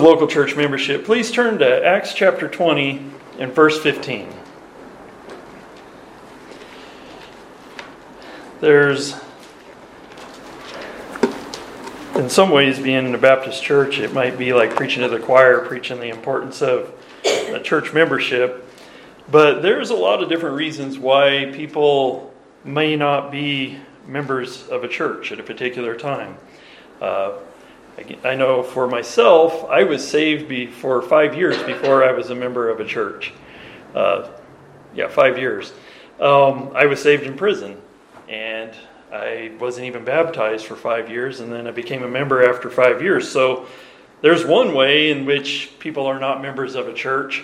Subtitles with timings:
[0.00, 3.04] local church membership, please turn to Acts chapter 20
[3.40, 4.32] and verse 15.
[8.60, 9.16] There's,
[12.14, 15.18] in some ways, being in a Baptist church, it might be like preaching to the
[15.18, 16.92] choir, preaching the importance of
[17.24, 18.72] a church membership.
[19.28, 24.88] But there's a lot of different reasons why people may not be members of a
[24.88, 26.36] church at a particular time.
[27.00, 27.32] Uh,
[28.24, 32.68] I know for myself, I was saved for five years before I was a member
[32.68, 33.32] of a church.
[33.94, 34.28] Uh,
[34.94, 35.72] yeah, five years.
[36.20, 37.80] Um, I was saved in prison,
[38.28, 38.72] and
[39.12, 43.02] I wasn't even baptized for five years, and then I became a member after five
[43.02, 43.28] years.
[43.30, 43.66] So
[44.20, 47.42] there's one way in which people are not members of a church,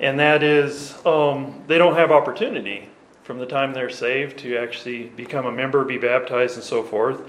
[0.00, 2.88] and that is um, they don't have opportunity
[3.22, 7.22] from the time they're saved to actually become a member, be baptized, and so forth.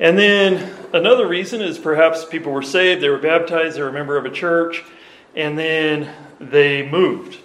[0.00, 3.92] And then another reason is perhaps people were saved, they were baptized, they were a
[3.92, 4.82] member of a church,
[5.36, 7.38] and then they moved.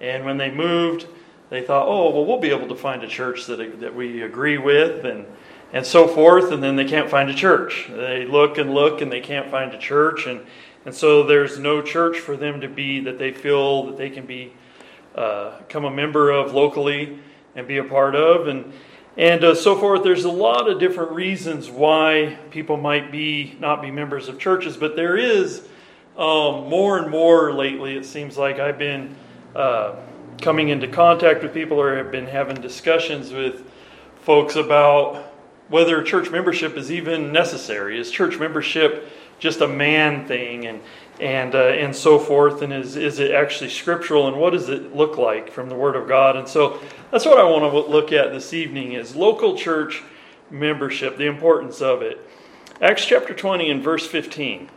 [0.00, 1.06] And when they moved,
[1.48, 4.58] they thought, oh, well, we'll be able to find a church that, that we agree
[4.58, 5.26] with and,
[5.72, 7.86] and so forth, and then they can't find a church.
[7.88, 10.40] They look and look and they can't find a church, and,
[10.84, 14.26] and so there's no church for them to be that they feel that they can
[14.26, 14.52] be
[15.14, 17.20] uh, become a member of locally
[17.54, 18.48] and be a part of.
[18.48, 18.72] And,
[19.16, 20.02] and uh, so forth.
[20.02, 24.76] There's a lot of different reasons why people might be not be members of churches,
[24.76, 25.66] but there is
[26.16, 27.96] um, more and more lately.
[27.96, 29.14] It seems like I've been
[29.54, 29.96] uh,
[30.40, 33.70] coming into contact with people, or have been having discussions with
[34.20, 35.32] folks about
[35.68, 37.98] whether church membership is even necessary.
[37.98, 39.08] Is church membership
[39.38, 40.80] just a man thing, and
[41.20, 44.94] and uh, and so forth, and is is it actually scriptural, and what does it
[44.94, 46.36] look like from the Word of God?
[46.36, 50.02] And so that's what I want to look at this evening is local church
[50.50, 52.18] membership, the importance of it.
[52.80, 54.68] Acts chapter 20 and verse 15.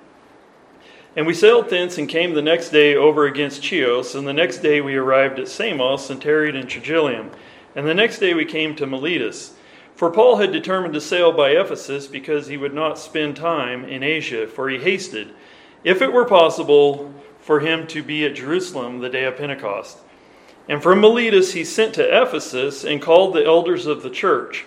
[1.16, 4.60] And we sailed thence and came the next day over against Chios, and the next
[4.60, 7.32] day we arrived at Samos and tarried in Trogyllium,
[7.76, 9.56] and the next day we came to Miletus.
[9.96, 14.02] For Paul had determined to sail by Ephesus because he would not spend time in
[14.02, 15.34] Asia, for he hasted
[15.84, 19.98] if it were possible for him to be at Jerusalem the day of Pentecost.
[20.68, 24.66] And from Miletus he sent to Ephesus and called the elders of the church.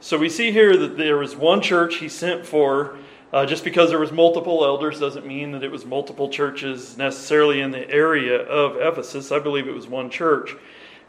[0.00, 2.96] So we see here that there was one church he sent for.
[3.32, 7.60] Uh, just because there was multiple elders doesn't mean that it was multiple churches necessarily
[7.60, 9.32] in the area of Ephesus.
[9.32, 10.54] I believe it was one church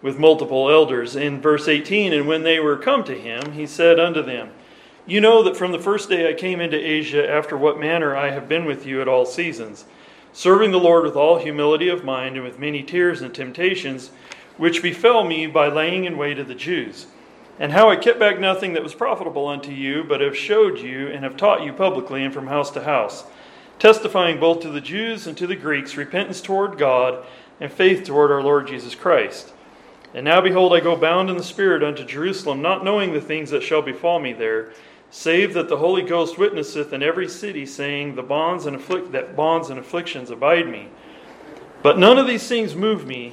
[0.01, 1.15] with multiple elders.
[1.15, 4.49] In verse 18, and when they were come to him, he said unto them,
[5.07, 8.31] you know that from the first day I came into Asia, after what manner I
[8.31, 9.85] have been with you at all seasons,
[10.33, 14.09] serving the Lord with all humility of mind and with many tears and temptations,
[14.57, 17.05] which befell me by laying in wait of the Jews,
[17.59, 21.07] and how I kept back nothing that was profitable unto you, but have showed you
[21.07, 23.25] and have taught you publicly and from house to house,
[23.77, 27.23] testifying both to the Jews and to the Greeks repentance toward God
[27.61, 29.53] and faith toward our Lord Jesus Christ.
[30.15, 33.51] And now behold, I go bound in the Spirit unto Jerusalem, not knowing the things
[33.51, 34.71] that shall befall me there
[35.15, 39.33] save that the Holy Ghost witnesseth in every city, saying, The bonds and afflict that
[39.33, 40.89] bonds and afflictions abide me.
[41.81, 43.31] But none of these things move me,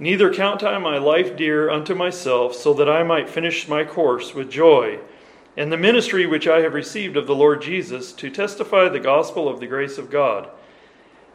[0.00, 4.34] neither count I my life dear unto myself, so that I might finish my course
[4.34, 4.98] with joy,
[5.56, 9.48] and the ministry which I have received of the Lord Jesus, to testify the gospel
[9.48, 10.48] of the grace of God.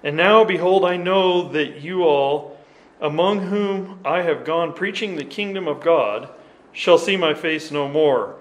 [0.03, 2.59] And now, behold, I know that you all,
[2.99, 6.27] among whom I have gone preaching the kingdom of God,
[6.73, 8.35] shall see my face no more.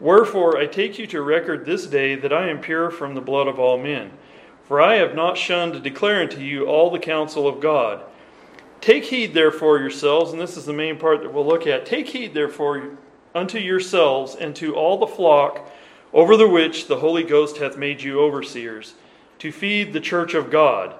[0.00, 3.48] Wherefore I take you to record this day that I am pure from the blood
[3.48, 4.12] of all men.
[4.64, 8.02] For I have not shunned to declare unto you all the counsel of God.
[8.80, 11.86] Take heed therefore yourselves, and this is the main part that we'll look at.
[11.86, 12.98] Take heed therefore
[13.34, 15.68] unto yourselves and to all the flock
[16.12, 18.94] over the which the Holy Ghost hath made you overseers,
[19.38, 20.94] to feed the church of God,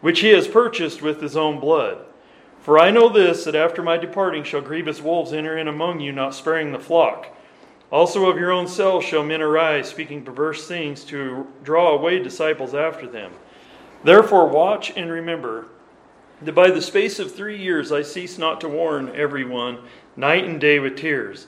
[0.00, 2.04] which he has purchased with his own blood.
[2.60, 6.12] For I know this, that after my departing shall grievous wolves enter in among you,
[6.12, 7.34] not sparing the flock.
[7.92, 12.74] Also of your own selves shall men arise, speaking perverse things, to draw away disciples
[12.74, 13.30] after them.
[14.02, 15.66] Therefore, watch and remember
[16.40, 19.78] that by the space of three years I cease not to warn everyone,
[20.16, 21.46] night and day with tears.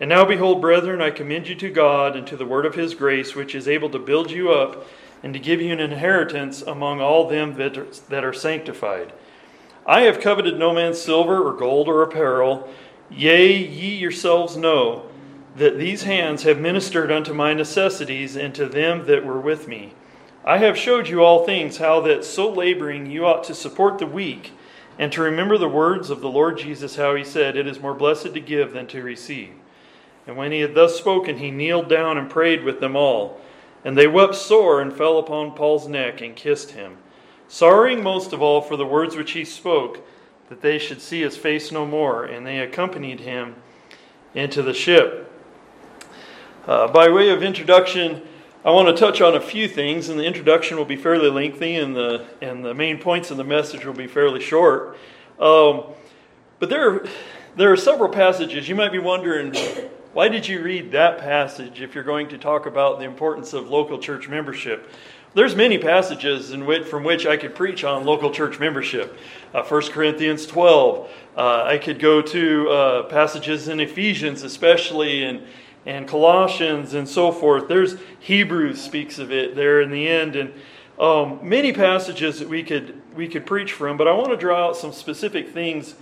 [0.00, 2.94] And now, behold, brethren, I commend you to God and to the word of his
[2.94, 4.86] grace, which is able to build you up
[5.22, 9.12] and to give you an inheritance among all them that are sanctified.
[9.86, 12.68] I have coveted no man's silver or gold or apparel.
[13.10, 15.06] Yea, ye yourselves know
[15.56, 19.92] that these hands have ministered unto my necessities and to them that were with me.
[20.44, 24.06] I have showed you all things, how that so laboring you ought to support the
[24.06, 24.52] weak,
[24.98, 27.94] and to remember the words of the Lord Jesus, how he said, It is more
[27.94, 29.52] blessed to give than to receive.
[30.26, 33.40] And when he had thus spoken, he kneeled down and prayed with them all.
[33.84, 36.98] And they wept sore and fell upon Paul's neck and kissed him,
[37.48, 40.00] sorrowing most of all for the words which he spoke,
[40.48, 42.24] that they should see his face no more.
[42.24, 43.56] And they accompanied him
[44.34, 45.31] into the ship.
[46.64, 48.22] Uh, by way of introduction,
[48.64, 51.74] I want to touch on a few things, and the introduction will be fairly lengthy,
[51.74, 54.96] and the and the main points of the message will be fairly short.
[55.40, 55.82] Um,
[56.60, 57.06] but there, are,
[57.56, 58.68] there are several passages.
[58.68, 59.56] You might be wondering,
[60.12, 63.68] why did you read that passage if you're going to talk about the importance of
[63.68, 64.88] local church membership?
[65.34, 69.18] There's many passages which, from which I could preach on local church membership.
[69.52, 71.10] Uh, 1 Corinthians 12.
[71.36, 75.42] Uh, I could go to uh, passages in Ephesians, especially, and,
[75.84, 77.68] and Colossians, and so forth.
[77.68, 80.52] There's Hebrews speaks of it there in the end, and
[80.98, 83.96] um, many passages that we could we could preach from.
[83.96, 85.94] But I want to draw out some specific things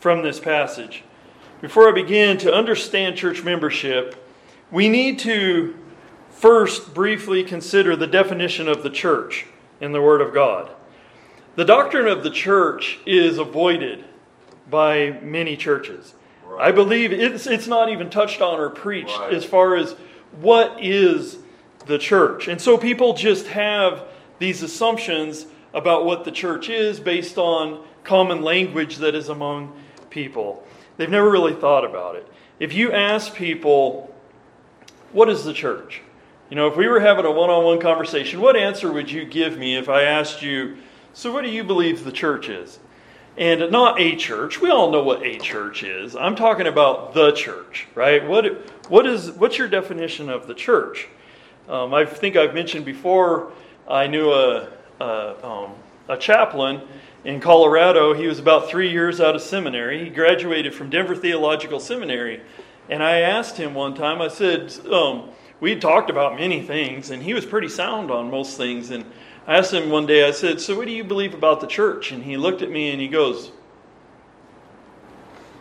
[0.00, 1.04] from this passage.
[1.60, 4.24] Before I begin to understand church membership,
[4.70, 5.76] we need to
[6.30, 9.46] first briefly consider the definition of the church
[9.80, 10.70] in the Word of God.
[11.56, 14.04] The doctrine of the church is avoided
[14.70, 16.14] by many churches.
[16.58, 16.68] Right.
[16.68, 19.32] I believe it's, it's not even touched on or preached right.
[19.32, 19.92] as far as
[20.40, 21.38] what is
[21.86, 22.48] the church.
[22.48, 24.04] And so people just have
[24.38, 29.72] these assumptions about what the church is based on common language that is among
[30.10, 30.64] people.
[30.96, 32.26] They've never really thought about it.
[32.58, 34.12] If you ask people,
[35.12, 36.02] what is the church?
[36.50, 39.24] You know, if we were having a one on one conversation, what answer would you
[39.24, 40.78] give me if I asked you,
[41.12, 42.78] so what do you believe the church is?
[43.38, 44.60] And not a church.
[44.60, 46.16] We all know what a church is.
[46.16, 48.26] I'm talking about the church, right?
[48.26, 48.44] What,
[48.90, 51.06] what is, what's your definition of the church?
[51.68, 53.52] Um, I think I've mentioned before,
[53.86, 54.68] I knew a,
[55.00, 55.74] a, um,
[56.08, 56.80] a chaplain
[57.24, 58.12] in Colorado.
[58.12, 60.02] He was about three years out of seminary.
[60.02, 62.40] He graduated from Denver Theological Seminary.
[62.90, 65.28] And I asked him one time, I said, um,
[65.60, 68.90] we talked about many things, and he was pretty sound on most things.
[68.90, 69.04] And
[69.48, 72.12] I asked him one day, I said, So what do you believe about the church?
[72.12, 73.50] And he looked at me and he goes,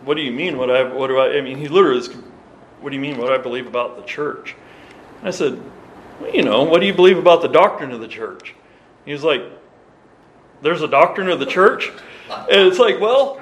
[0.03, 0.57] What do you mean?
[0.57, 2.09] What I what do I I mean he literally is
[2.81, 4.55] what do you mean what I believe about the church?
[5.23, 5.59] I said,
[6.19, 8.55] well, you know, what do you believe about the doctrine of the church?
[9.05, 9.41] He was like,
[10.61, 11.89] there's a doctrine of the church.
[12.29, 13.41] And it's like, well,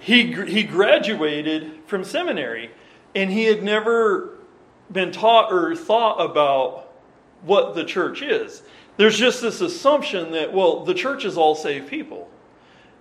[0.00, 2.70] he, he graduated from seminary
[3.14, 4.38] and he had never
[4.90, 6.92] been taught or thought about
[7.42, 8.62] what the church is.
[8.96, 12.28] There's just this assumption that, well, the church is all saved people.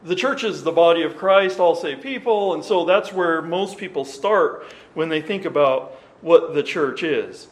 [0.03, 3.77] The church is the body of Christ, all saved people, and so that's where most
[3.77, 7.47] people start when they think about what the church is.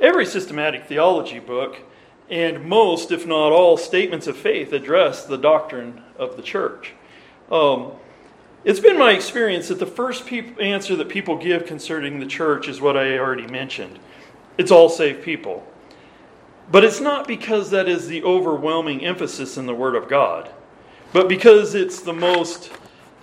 [0.00, 1.78] Every systematic theology book
[2.30, 6.94] and most, if not all, statements of faith address the doctrine of the church.
[7.50, 7.92] Um,
[8.64, 12.80] it's been my experience that the first answer that people give concerning the church is
[12.80, 13.98] what I already mentioned
[14.58, 15.66] it's all saved people.
[16.70, 20.50] But it's not because that is the overwhelming emphasis in the Word of God,
[21.12, 22.70] but because it's the most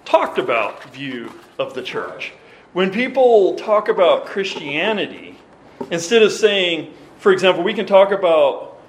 [0.04, 2.34] talked about view of the church.
[2.74, 5.38] When people talk about Christianity,
[5.92, 8.80] instead of saying, for example, we can talk about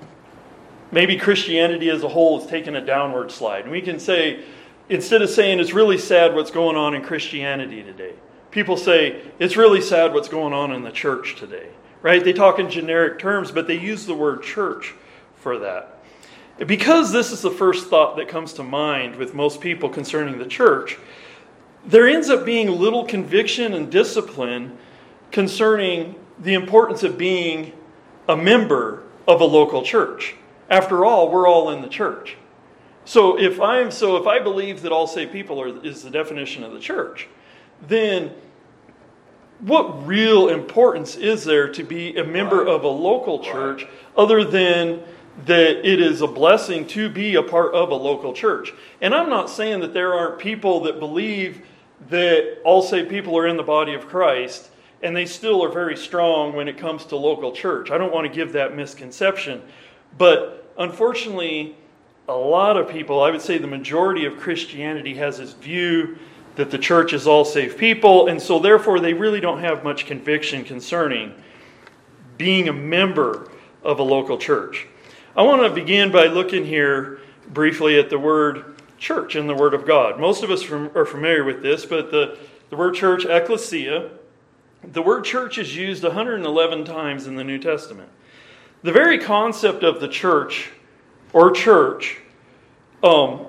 [0.90, 3.62] maybe Christianity as a whole has taken a downward slide.
[3.62, 4.44] And we can say,
[4.88, 8.14] instead of saying it's really sad what's going on in Christianity today,
[8.50, 11.68] people say it's really sad what's going on in the church today,
[12.02, 12.22] right?
[12.22, 14.94] They talk in generic terms, but they use the word church
[15.36, 16.02] for that.
[16.58, 20.46] Because this is the first thought that comes to mind with most people concerning the
[20.46, 20.98] church,
[21.86, 24.76] there ends up being little conviction and discipline
[25.30, 27.72] concerning the importance of being
[28.28, 30.34] a member of a local church.
[30.68, 32.36] After all, we're all in the church.
[33.04, 36.62] So if I'm so if I believe that all saved people are, is the definition
[36.62, 37.26] of the church,
[37.86, 38.32] then
[39.60, 43.86] what real importance is there to be a member of a local church
[44.16, 45.02] other than
[45.46, 48.72] that it is a blessing to be a part of a local church?
[49.00, 51.62] And I'm not saying that there aren't people that believe
[52.10, 54.70] that all saved people are in the body of Christ
[55.02, 57.90] and they still are very strong when it comes to local church.
[57.90, 59.62] I don't want to give that misconception.
[60.16, 61.76] But unfortunately,
[62.28, 66.18] a lot of people, I would say the majority of Christianity, has this view
[66.58, 70.06] that the church is all saved people, and so therefore they really don't have much
[70.06, 71.32] conviction concerning
[72.36, 73.48] being a member
[73.84, 74.88] of a local church.
[75.36, 79.72] I want to begin by looking here briefly at the word church in the Word
[79.72, 80.18] of God.
[80.18, 82.36] Most of us are familiar with this, but the,
[82.70, 84.10] the word church, ecclesia,
[84.82, 88.08] the word church is used 111 times in the New Testament.
[88.82, 90.70] The very concept of the church
[91.32, 92.18] or church,
[93.04, 93.46] um,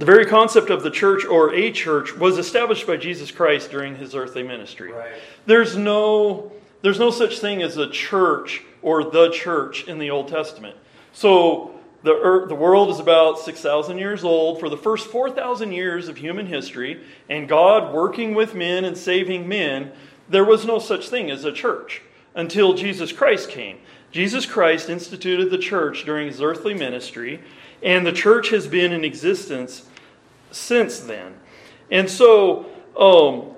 [0.00, 3.96] the very concept of the church or a church was established by Jesus Christ during
[3.96, 4.92] his earthly ministry.
[4.92, 5.12] Right.
[5.44, 10.28] There's no there's no such thing as a church or the church in the Old
[10.28, 10.74] Testament.
[11.12, 14.58] So the, earth, the world is about 6,000 years old.
[14.58, 19.46] For the first 4,000 years of human history, and God working with men and saving
[19.46, 19.92] men,
[20.30, 22.00] there was no such thing as a church
[22.34, 23.78] until Jesus Christ came.
[24.10, 27.42] Jesus Christ instituted the church during his earthly ministry,
[27.82, 29.89] and the church has been in existence
[30.50, 31.34] since then.
[31.90, 32.66] And so,
[32.98, 33.54] um,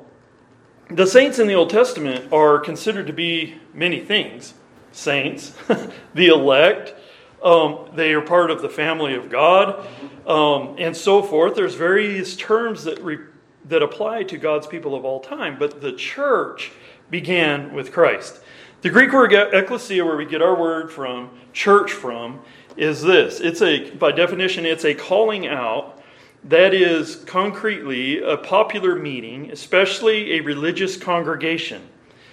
[0.88, 4.54] the saints in the Old Testament are considered to be many things
[4.92, 5.54] saints,
[6.14, 6.94] the elect,
[7.42, 9.86] um, they are part of the family of God,
[10.26, 11.54] um, and so forth.
[11.54, 13.18] There's various terms that, re-
[13.64, 16.70] that apply to God's people of all time, but the church
[17.10, 18.40] began with Christ.
[18.82, 22.40] The Greek word ecclesia, where we get our word from, church from,
[22.76, 23.40] is this.
[23.40, 26.01] It's a, by definition, it's a calling out
[26.44, 31.82] that is concretely a popular meeting, especially a religious congregation.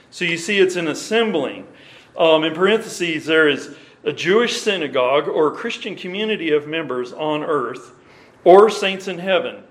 [0.09, 1.67] So you see, it's an assembling.
[2.17, 7.43] Um, in parentheses, there is a Jewish synagogue or a Christian community of members on
[7.43, 7.93] earth
[8.43, 9.63] or saints in heaven.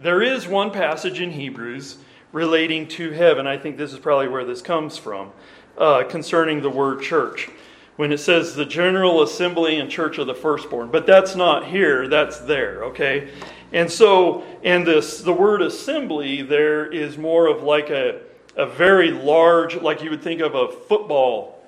[0.00, 1.98] There is one passage in Hebrews
[2.32, 3.46] relating to heaven.
[3.46, 5.30] I think this is probably where this comes from
[5.78, 7.48] uh, concerning the word church
[7.96, 10.90] when it says the general assembly and church of the firstborn.
[10.90, 13.30] But that's not here, that's there, okay?
[13.72, 18.20] And so, and this the word assembly there is more of like a,
[18.56, 21.60] a very large, like you would think of a football,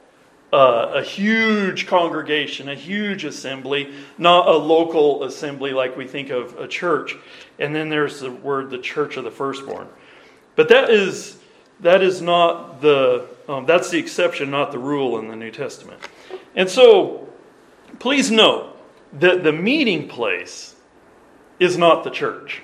[0.53, 6.57] uh, a huge congregation, a huge assembly, not a local assembly like we think of
[6.59, 7.17] a church.
[7.59, 9.89] And then there's the word the church of the firstborn.
[10.57, 11.39] But that is
[11.81, 16.01] that is not the um, that's the exception, not the rule in the New Testament.
[16.55, 17.29] And so,
[17.99, 18.77] please note
[19.15, 20.75] that the meeting place
[21.59, 22.63] is not the church.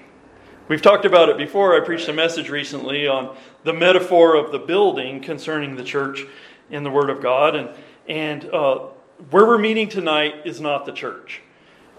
[0.67, 1.77] We've talked about it before.
[1.77, 6.25] I preached a message recently on the metaphor of the building concerning the church
[6.71, 7.69] in the Word of God, and
[8.09, 8.87] and uh,
[9.31, 11.43] where we're meeting tonight is not the church.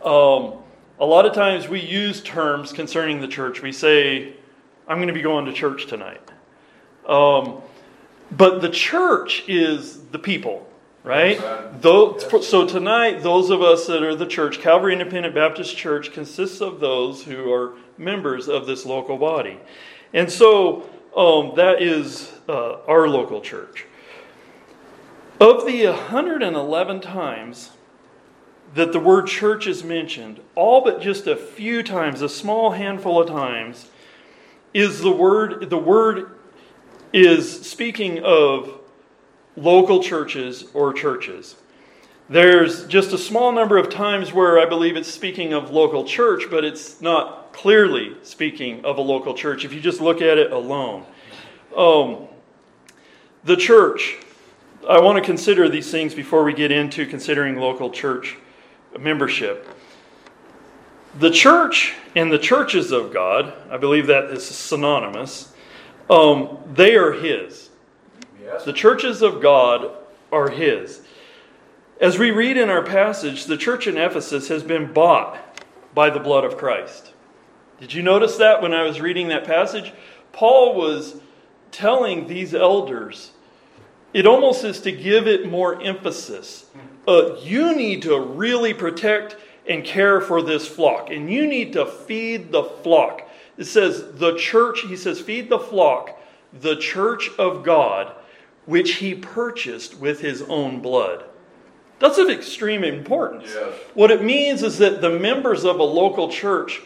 [0.04, 0.54] Um,
[1.00, 3.62] a lot of times we use terms concerning the church.
[3.62, 4.34] We say,
[4.88, 6.22] "I'm going to be going to church tonight."
[7.08, 7.62] Um,
[8.32, 10.68] but the church is the people,
[11.06, 11.40] right?
[11.82, 16.80] so tonight, those of us that are the church, Calvary Independent Baptist Church, consists of
[16.80, 19.60] those who are members of this local body.
[20.14, 23.86] And so um, that is uh, our local church.
[25.40, 27.72] Of the 111 times
[28.74, 33.22] that the word church is mentioned, all but just a few times, a small handful
[33.22, 33.90] of times,
[34.74, 36.32] is the word the word
[37.14, 38.80] is speaking of
[39.56, 41.56] local churches or churches.
[42.30, 46.44] There's just a small number of times where I believe it's speaking of local church,
[46.50, 50.52] but it's not clearly speaking of a local church if you just look at it
[50.52, 51.06] alone.
[51.76, 52.28] Um,
[53.44, 54.18] the church,
[54.90, 58.38] I want to consider these things before we get into considering local church
[59.00, 59.68] membership.
[61.20, 65.54] The church and the churches of God, I believe that is synonymous
[66.10, 67.65] um, they are His.
[68.66, 69.92] The churches of God
[70.32, 71.02] are His.
[72.00, 75.40] As we read in our passage, the church in Ephesus has been bought
[75.94, 77.14] by the blood of Christ.
[77.80, 79.94] Did you notice that when I was reading that passage?
[80.32, 81.16] Paul was
[81.72, 83.32] telling these elders,
[84.14, 86.66] it almost is to give it more emphasis.
[87.08, 89.38] Uh, you need to really protect
[89.68, 93.28] and care for this flock, and you need to feed the flock.
[93.58, 96.20] It says, the church, he says, feed the flock,
[96.54, 98.14] the church of God,
[98.66, 101.24] which he purchased with his own blood.
[102.00, 103.52] That's of extreme importance.
[103.54, 103.74] Yes.
[103.94, 106.82] What it means is that the members of a local church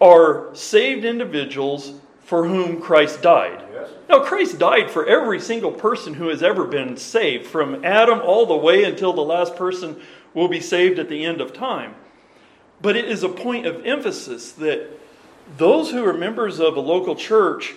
[0.00, 3.64] are saved individuals for whom Christ died.
[3.72, 3.90] Yes.
[4.08, 8.46] Now, Christ died for every single person who has ever been saved, from Adam all
[8.46, 10.00] the way until the last person
[10.34, 11.94] will be saved at the end of time.
[12.80, 14.88] But it is a point of emphasis that
[15.56, 17.74] those who are members of a local church,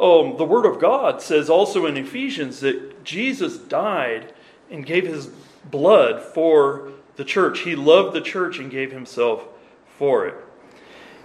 [0.00, 4.32] um, the Word of God says also in Ephesians that Jesus died
[4.70, 5.28] and gave his
[5.70, 7.60] blood for the church.
[7.60, 9.44] He loved the church and gave himself
[9.98, 10.34] for it.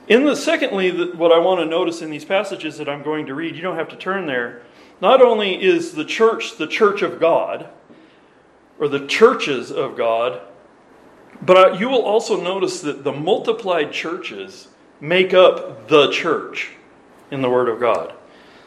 [0.08, 3.36] In the secondly, what I want to notice in these passages that I'm going to
[3.36, 4.62] read, you don't have to turn there.
[5.00, 7.70] Not only is the church the church of God,
[8.80, 10.42] or the churches of God,
[11.42, 14.68] but you will also notice that the multiplied churches
[15.00, 16.72] make up the church
[17.30, 18.14] in the Word of God.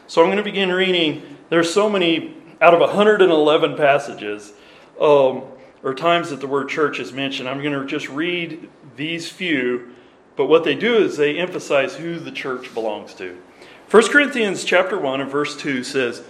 [0.07, 1.37] So I'm going to begin reading.
[1.49, 4.53] There's so many, out of 111 passages
[4.99, 5.43] um,
[5.83, 9.93] or times that the word church is mentioned, I'm going to just read these few.
[10.35, 13.41] But what they do is they emphasize who the church belongs to.
[13.89, 16.23] 1 Corinthians chapter 1 and verse 2 says,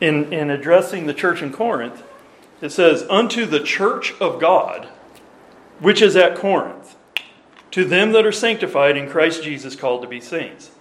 [0.00, 2.02] in, in addressing the church in Corinth,
[2.60, 4.88] It says, Unto the church of God,
[5.78, 6.96] which is at Corinth,
[7.70, 10.72] to them that are sanctified in Christ Jesus, called to be saints.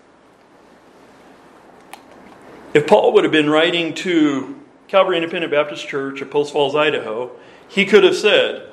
[2.74, 7.32] If Paul would have been writing to Calvary Independent Baptist Church of Post Falls, Idaho,
[7.68, 8.70] he could have said,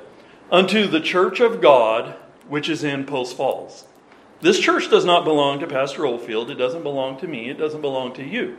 [0.49, 2.15] Unto the church of God,
[2.47, 3.85] which is in Post Falls.
[4.39, 6.49] This church does not belong to Pastor Oldfield.
[6.49, 7.49] It doesn't belong to me.
[7.49, 8.57] It doesn't belong to you.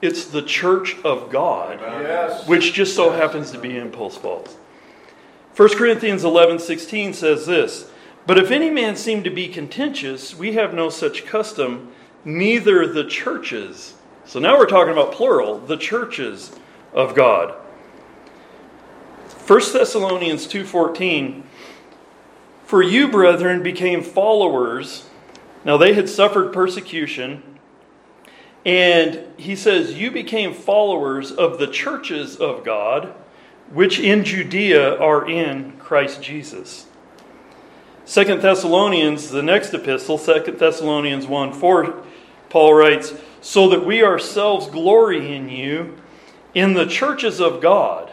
[0.00, 2.46] It's the church of God, yes.
[2.46, 4.56] which just so happens to be in Post Falls.
[5.56, 7.90] 1 Corinthians 11 16 says this
[8.28, 11.90] But if any man seem to be contentious, we have no such custom,
[12.24, 13.94] neither the churches.
[14.28, 16.52] So now we're talking about plural, the churches
[16.92, 17.54] of God.
[19.46, 21.44] 1 Thessalonians 2:14
[22.66, 25.06] For you brethren became followers
[25.64, 27.42] now they had suffered persecution
[28.66, 33.14] and he says you became followers of the churches of God
[33.72, 36.84] which in Judea are in Christ Jesus.
[38.04, 42.02] Second Thessalonians, the next epistle, Second Thessalonians 1 4,
[42.50, 45.96] Paul writes, So that we ourselves glory in you
[46.54, 48.10] in the churches of God.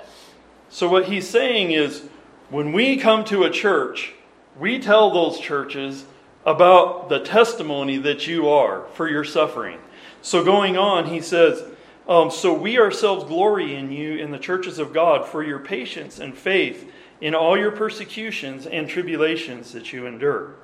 [0.69, 2.03] So, what he's saying is,
[2.49, 4.13] when we come to a church,
[4.59, 6.05] we tell those churches
[6.45, 9.79] about the testimony that you are for your suffering.
[10.21, 11.63] So, going on, he says,
[12.07, 16.19] um, So we ourselves glory in you in the churches of God for your patience
[16.19, 16.91] and faith
[17.21, 20.55] in all your persecutions and tribulations that you endure.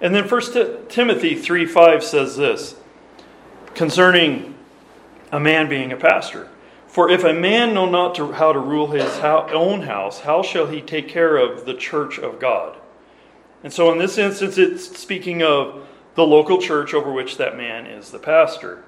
[0.00, 2.76] And then 1 Timothy 3 5 says this
[3.74, 4.54] concerning
[5.30, 6.48] a man being a pastor.
[6.86, 10.66] For if a man know not to, how to rule his own house, how shall
[10.66, 12.76] he take care of the church of God?
[13.64, 17.86] And so in this instance, it's speaking of the local church over which that man
[17.86, 18.84] is the pastor.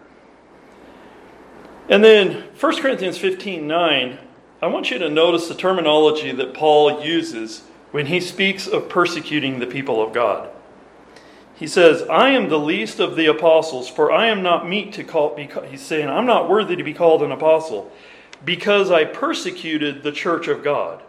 [1.89, 4.19] And then 1 Corinthians 15 9,
[4.61, 9.59] I want you to notice the terminology that Paul uses when he speaks of persecuting
[9.59, 10.51] the people of God.
[11.57, 15.05] He says, I am the least of the apostles, for I am not meet to
[15.05, 17.93] call, he's saying, I'm not worthy to be called an apostle,
[18.45, 21.03] because I persecuted the church of God.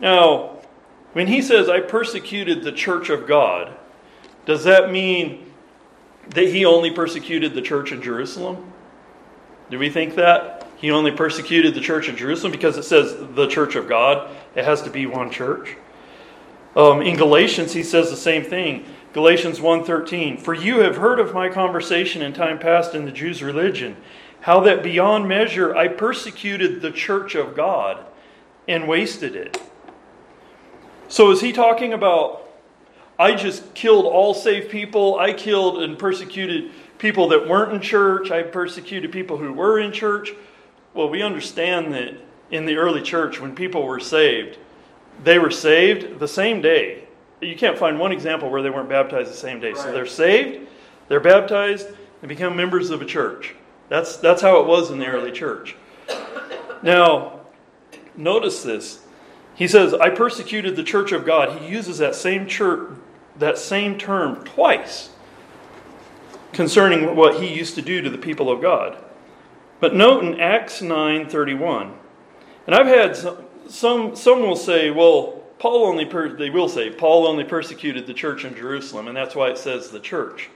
[0.00, 0.58] Now,
[1.12, 3.76] when he says, I persecuted the church of God,
[4.46, 5.52] does that mean
[6.30, 8.72] that he only persecuted the church in Jerusalem?
[9.70, 10.66] Do we think that?
[10.76, 14.34] He only persecuted the church in Jerusalem because it says the church of God.
[14.54, 15.76] It has to be one church.
[16.76, 18.84] Um, in Galatians, he says the same thing.
[19.14, 23.44] Galatians 1.13, For you have heard of my conversation in time past in the Jews'
[23.44, 23.96] religion,
[24.40, 28.04] how that beyond measure I persecuted the church of God
[28.66, 29.62] and wasted it.
[31.06, 32.50] So is he talking about,
[33.16, 38.32] I just killed all saved people, I killed and persecuted people that weren't in church,
[38.32, 40.32] I persecuted people who were in church?
[40.92, 42.14] Well, we understand that
[42.50, 44.58] in the early church, when people were saved,
[45.22, 47.03] they were saved the same day.
[47.40, 49.72] You can't find one example where they weren't baptized the same day.
[49.72, 49.78] Right.
[49.78, 50.66] So they're saved,
[51.08, 51.88] they're baptized,
[52.22, 53.54] and become members of a church.
[53.88, 55.76] That's, that's how it was in the early church.
[56.82, 57.40] Now,
[58.16, 59.00] notice this.
[59.54, 61.60] He says, I persecuted the church of God.
[61.60, 62.90] He uses that same church,
[63.38, 65.10] that same term twice
[66.52, 68.96] concerning what he used to do to the people of God.
[69.80, 71.92] But note in Acts 9:31.
[72.66, 76.90] And I've had some, some, some will say, well, Paul only, per, they will say,
[76.90, 80.50] Paul only persecuted the church in Jerusalem, and that's why it says the church.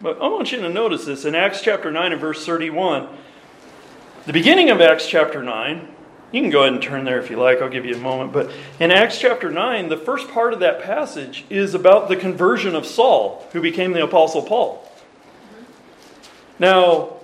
[0.00, 3.08] But I want you to notice this in Acts chapter 9 and verse 31.
[4.24, 5.88] The beginning of Acts chapter 9,
[6.32, 8.32] you can go ahead and turn there if you like, I'll give you a moment.
[8.32, 8.50] But
[8.80, 12.86] in Acts chapter 9, the first part of that passage is about the conversion of
[12.86, 14.90] Saul, who became the Apostle Paul.
[16.58, 17.18] Now,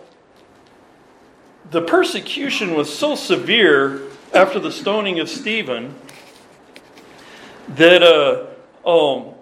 [1.70, 4.02] the persecution was so severe
[4.34, 5.94] after the stoning of Stephen
[7.76, 9.34] that uh, um,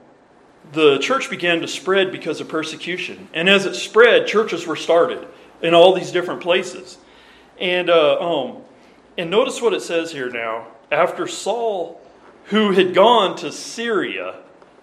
[0.73, 3.29] the church began to spread because of persecution.
[3.35, 5.27] And as it spread, churches were started
[5.62, 6.99] in all these different places.
[7.59, 8.62] And, uh, um,
[9.19, 10.69] and notice what it says here now.
[10.90, 12.01] After Saul,
[12.47, 14.37] who had gone to Syria,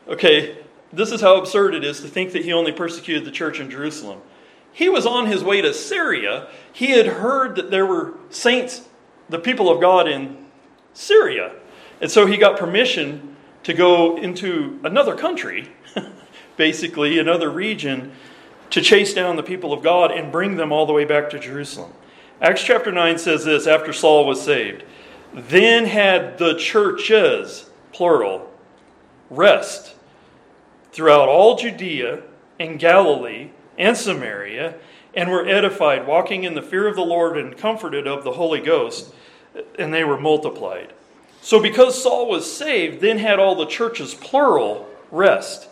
[0.07, 0.57] okay,
[0.91, 3.69] this is how absurd it is to think that he only persecuted the church in
[3.69, 4.21] Jerusalem.
[4.71, 6.49] He was on his way to Syria.
[6.71, 8.87] He had heard that there were saints
[9.27, 10.45] the people of God in
[10.93, 11.53] Syria.
[11.99, 13.35] And so he got permission
[13.67, 15.67] to go into another country,
[16.55, 18.13] basically, another region,
[18.69, 21.37] to chase down the people of God and bring them all the way back to
[21.37, 21.91] Jerusalem.
[22.39, 24.85] Acts chapter 9 says this after Saul was saved
[25.33, 28.49] Then had the churches, plural,
[29.29, 29.95] rest
[30.93, 32.23] throughout all Judea
[32.57, 34.75] and Galilee and Samaria,
[35.13, 38.61] and were edified, walking in the fear of the Lord and comforted of the Holy
[38.61, 39.13] Ghost
[39.77, 40.93] and they were multiplied.
[41.47, 45.69] So, because Saul was saved, then had all the churches, plural, rest.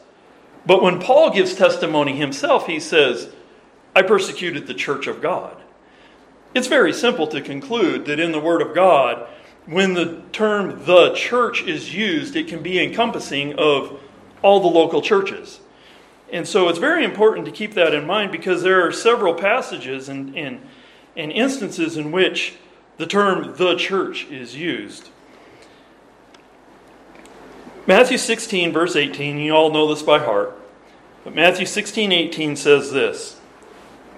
[0.65, 3.27] But when Paul gives testimony himself, he says,
[3.93, 5.57] I persecuted the church of God.
[6.53, 9.27] It's very simple to conclude that in the Word of God,
[9.65, 13.99] when the term the church is used, it can be encompassing of
[14.41, 15.59] all the local churches.
[16.31, 20.07] And so it's very important to keep that in mind because there are several passages
[20.07, 20.61] and, and,
[21.17, 22.53] and instances in which
[22.95, 25.09] the term the church is used.
[27.87, 30.57] Matthew 16, verse 18, you all know this by heart.
[31.23, 33.39] But Matthew 16, 18 says this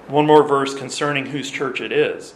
[0.08, 2.34] one more verse concerning whose church it is.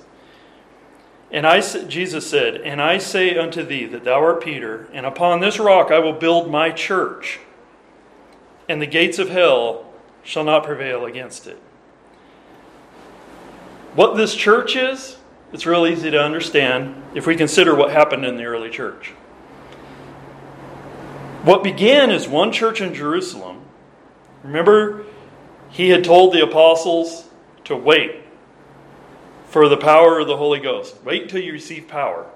[1.32, 5.40] And I, Jesus said, And I say unto thee that thou art Peter, and upon
[5.40, 7.40] this rock I will build my church,
[8.68, 9.86] and the gates of hell
[10.24, 11.62] shall not prevail against it.
[13.96, 15.18] What this church is,
[15.54, 19.14] it's real easy to understand if we consider what happened in the early church.
[21.44, 23.62] What began as one church in Jerusalem,
[24.44, 25.06] remember,
[25.70, 27.28] he had told the apostles
[27.64, 28.18] to wait
[29.46, 30.96] for the power of the Holy Ghost.
[31.04, 32.28] Wait until you receive power.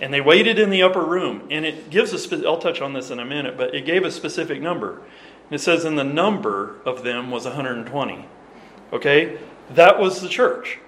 [0.00, 1.46] And they waited in the upper room.
[1.50, 4.04] And it gives a, spe- I'll touch on this in a minute, but it gave
[4.04, 4.94] a specific number.
[4.94, 8.26] And it says, and the number of them was 120.
[8.92, 9.38] Okay?
[9.70, 10.78] That was the church.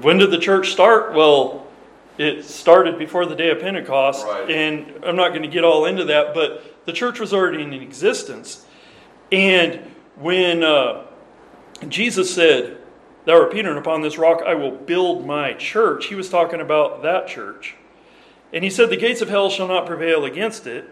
[0.00, 1.14] When did the church start?
[1.14, 1.66] Well,
[2.16, 4.26] it started before the day of Pentecost.
[4.26, 4.50] Right.
[4.50, 7.72] And I'm not going to get all into that, but the church was already in
[7.72, 8.66] existence.
[9.30, 11.06] And when uh,
[11.88, 12.78] Jesus said,
[13.24, 16.06] Thou art Peter, and upon this rock I will build my church.
[16.06, 17.76] He was talking about that church.
[18.52, 20.88] And he said, The gates of hell shall not prevail against it.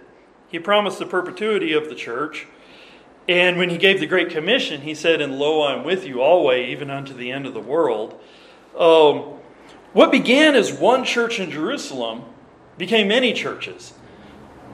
[0.48, 2.46] He promised the perpetuity of the church.
[3.28, 6.68] And when he gave the Great Commission, he said, And lo, I'm with you always,
[6.68, 8.20] even unto the end of the world.
[8.76, 9.38] Um,
[9.92, 12.24] what began as one church in Jerusalem
[12.78, 13.92] became many churches.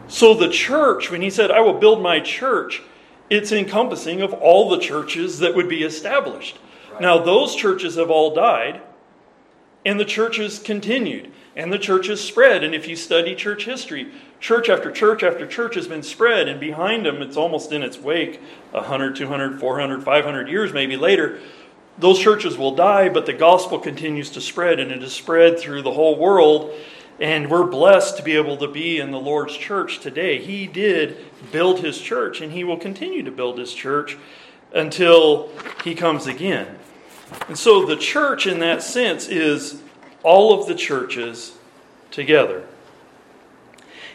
[0.09, 2.83] So the church, when he said, I will build my church,
[3.29, 6.59] it's encompassing of all the churches that would be established.
[7.01, 8.81] Now, those churches have all died,
[9.85, 12.63] and the churches continued, and the churches spread.
[12.63, 16.61] And if you study church history, church after church after church has been spread, and
[16.61, 18.41] behind them, it's almost in its wake
[18.71, 21.41] 100, 200, 400, 500 years maybe later.
[21.99, 25.83] Those churches will die, but the gospel continues to spread, and it is spread through
[25.83, 26.73] the whole world.
[27.19, 30.39] And we're blessed to be able to be in the Lord's church today.
[30.39, 31.17] He did
[31.51, 34.19] build his church, and he will continue to build his church
[34.73, 35.51] until
[35.83, 36.79] he comes again.
[37.49, 39.83] And so the church, in that sense, is
[40.23, 41.57] all of the churches
[42.11, 42.65] together.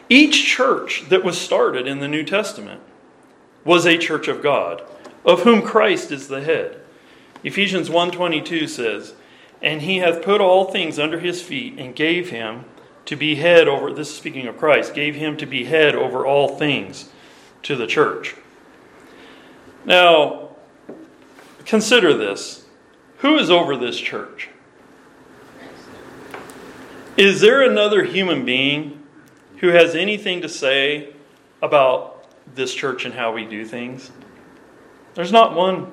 [0.07, 2.81] Each church that was started in the New Testament
[3.63, 4.81] was a church of God,
[5.25, 6.81] of whom Christ is the head.
[7.43, 9.13] Ephesians 1:22 says,
[9.61, 12.65] "And he hath put all things under his feet and gave him
[13.11, 16.25] to be head over this is speaking of Christ, gave him to be head over
[16.25, 17.09] all things
[17.61, 18.35] to the church."
[19.83, 20.51] Now,
[21.65, 22.63] consider this.
[23.17, 24.47] Who is over this church?
[27.17, 29.03] Is there another human being
[29.57, 31.09] who has anything to say
[31.61, 32.23] about
[32.55, 34.09] this church and how we do things?
[35.15, 35.91] There's not one.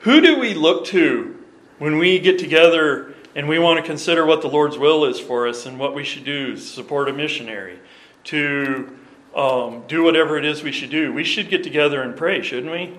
[0.00, 1.36] Who do we look to
[1.78, 5.48] when we get together and we want to consider what the Lord's will is for
[5.48, 7.78] us and what we should do, support a missionary,
[8.24, 8.96] to
[9.34, 11.12] um, do whatever it is we should do?
[11.12, 12.98] We should get together and pray, shouldn't we?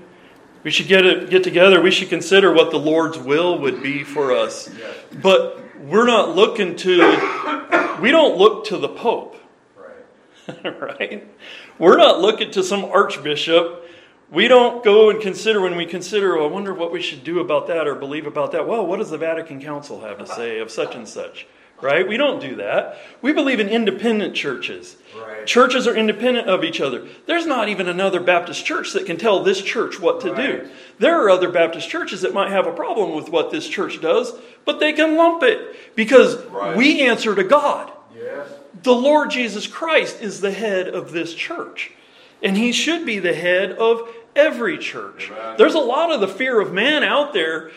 [0.64, 1.82] We should get, it, get together.
[1.82, 4.70] We should consider what the Lord's will would be for us.
[5.22, 9.36] But we're not looking to, we don't look to the Pope.
[9.78, 10.82] Right.
[11.00, 11.28] right?
[11.78, 13.83] We're not looking to some archbishop.
[14.34, 17.40] We don't go and consider when we consider, oh, I wonder what we should do
[17.40, 18.68] about that or believe about that.
[18.68, 21.46] Well, what does the Vatican Council have to say of such and such?
[21.84, 22.08] right?
[22.08, 22.98] We don't do that.
[23.22, 24.96] We believe in independent churches.
[25.16, 25.46] Right.
[25.46, 27.06] Churches are independent of each other.
[27.26, 30.64] There's not even another Baptist church that can tell this church what to right.
[30.64, 30.70] do.
[31.00, 34.34] There are other Baptist churches that might have a problem with what this church does,
[34.64, 36.78] but they can lump it because right.
[36.78, 37.92] we answer to God.
[38.16, 38.48] Yes.
[38.82, 41.92] The Lord Jesus Christ is the head of this church,
[42.42, 45.30] and he should be the head of every church.
[45.32, 45.56] Amen.
[45.58, 47.72] There's a lot of the fear of man out there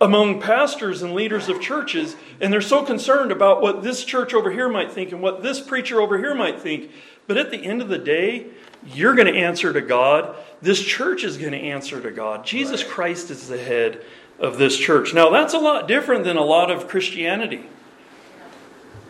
[0.00, 4.50] among pastors and leaders of churches, and they're so concerned about what this church over
[4.50, 6.90] here might think and what this preacher over here might think.
[7.26, 8.46] But at the end of the day,
[8.86, 10.34] you're going to answer to God.
[10.62, 12.46] This church is going to answer to God.
[12.46, 12.90] Jesus right.
[12.90, 14.02] Christ is the head
[14.38, 15.12] of this church.
[15.12, 17.66] Now, that's a lot different than a lot of Christianity.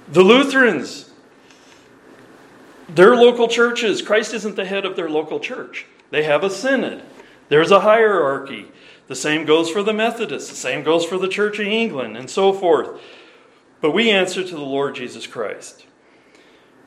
[0.09, 1.09] The Lutherans,
[2.89, 5.87] their local churches, Christ isn't the head of their local church.
[6.11, 7.03] They have a synod,
[7.49, 8.67] there's a hierarchy.
[9.07, 10.51] The same goes for the Methodists.
[10.51, 13.01] The same goes for the Church of England and so forth.
[13.81, 15.85] But we answer to the Lord Jesus Christ.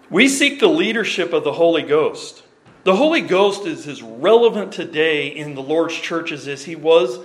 [0.09, 2.43] We seek the leadership of the Holy Ghost.
[2.86, 7.19] The Holy Ghost is as relevant today in the Lord's churches as he was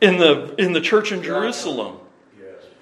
[0.00, 1.98] in the, in the church in Jerusalem.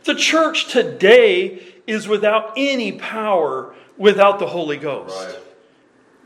[0.05, 5.19] The church today is without any power without the Holy Ghost.
[5.19, 5.39] Right.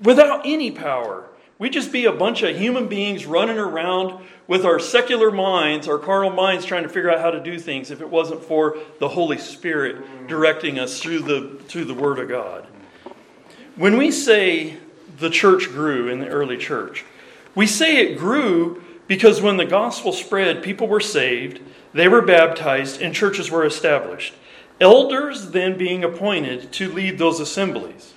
[0.02, 1.26] Without any power.
[1.62, 5.96] We just be a bunch of human beings running around with our secular minds, our
[5.96, 9.08] carnal minds, trying to figure out how to do things if it wasn't for the
[9.08, 12.66] Holy Spirit directing us through the, through the Word of God.
[13.76, 14.76] When we say
[15.18, 17.04] the church grew in the early church,
[17.54, 21.60] we say it grew because when the gospel spread, people were saved,
[21.94, 24.34] they were baptized, and churches were established.
[24.80, 28.14] Elders then being appointed to lead those assemblies.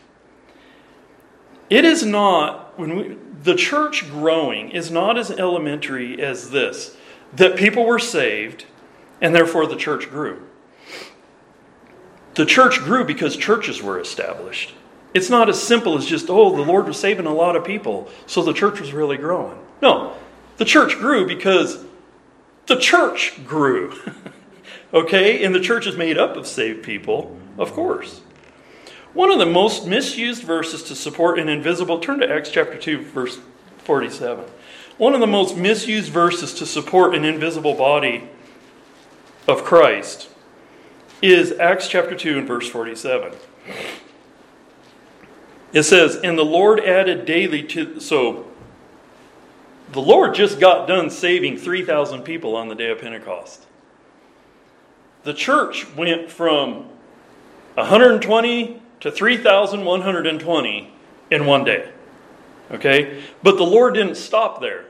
[1.70, 6.98] It is not, when we, the church growing is not as elementary as this
[7.32, 8.66] that people were saved
[9.22, 10.42] and therefore the church grew.
[12.34, 14.74] The church grew because churches were established.
[15.14, 18.10] It's not as simple as just, oh, the Lord was saving a lot of people,
[18.26, 19.58] so the church was really growing.
[19.82, 20.16] No,
[20.58, 21.86] the church grew because
[22.66, 23.98] the church grew.
[24.94, 25.44] okay?
[25.44, 28.22] And the church is made up of saved people, of course.
[29.16, 33.02] One of the most misused verses to support an invisible, turn to Acts chapter 2,
[33.02, 33.40] verse
[33.78, 34.44] 47.
[34.98, 38.30] One of the most misused verses to support an invisible body
[39.48, 40.28] of Christ
[41.22, 43.32] is Acts chapter 2 and verse 47.
[45.72, 48.02] It says, And the Lord added daily to.
[48.02, 48.52] So,
[49.94, 53.66] the Lord just got done saving 3,000 people on the day of Pentecost.
[55.24, 56.90] The church went from
[57.76, 60.92] 120 to 3,120
[61.30, 61.92] in one day.
[62.72, 63.22] Okay?
[63.44, 64.86] But the Lord didn't stop there.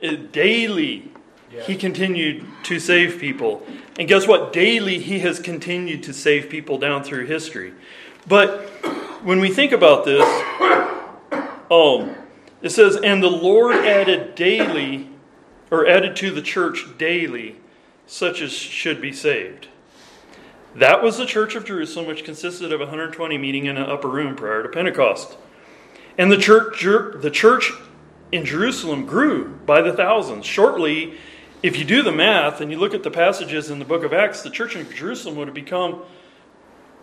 [0.00, 1.12] It, daily,
[1.62, 3.64] He continued to save people.
[3.96, 4.52] And guess what?
[4.52, 7.74] Daily, He has continued to save people down through history.
[8.26, 8.62] But
[9.22, 10.24] when we think about this,
[11.70, 12.16] um,
[12.60, 15.10] it says, And the Lord added daily,
[15.70, 17.58] or added to the church daily,
[18.04, 19.68] such as should be saved.
[20.76, 24.34] That was the church of Jerusalem, which consisted of 120 meeting in an upper room
[24.34, 25.36] prior to Pentecost.
[26.18, 27.72] And the church, the church
[28.32, 30.46] in Jerusalem grew by the thousands.
[30.46, 31.14] Shortly,
[31.62, 34.12] if you do the math and you look at the passages in the book of
[34.12, 36.02] Acts, the church in Jerusalem would have become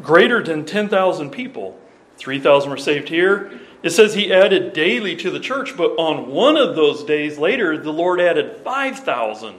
[0.01, 1.79] greater than 10,000 people.
[2.17, 3.60] 3,000 were saved here.
[3.81, 7.77] It says he added daily to the church, but on one of those days later,
[7.77, 9.55] the Lord added 5,000.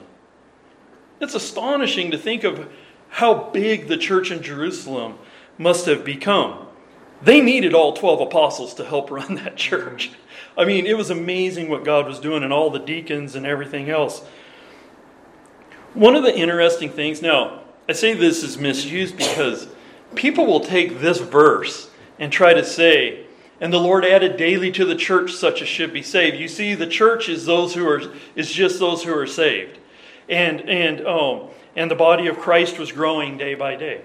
[1.20, 2.70] It's astonishing to think of
[3.12, 5.18] how big the church in Jerusalem
[5.58, 6.66] must have become.
[7.20, 10.12] They needed all 12 apostles to help run that church.
[10.56, 13.90] I mean, it was amazing what God was doing and all the deacons and everything
[13.90, 14.22] else.
[15.92, 19.68] One of the interesting things, now, I say this is misused because
[20.14, 23.26] people will take this verse and try to say,
[23.60, 26.38] and the Lord added daily to the church such as should be saved.
[26.38, 28.02] You see, the church is those who are
[28.34, 29.78] is just those who are saved.
[30.28, 34.02] And and um and the body of Christ was growing day by day.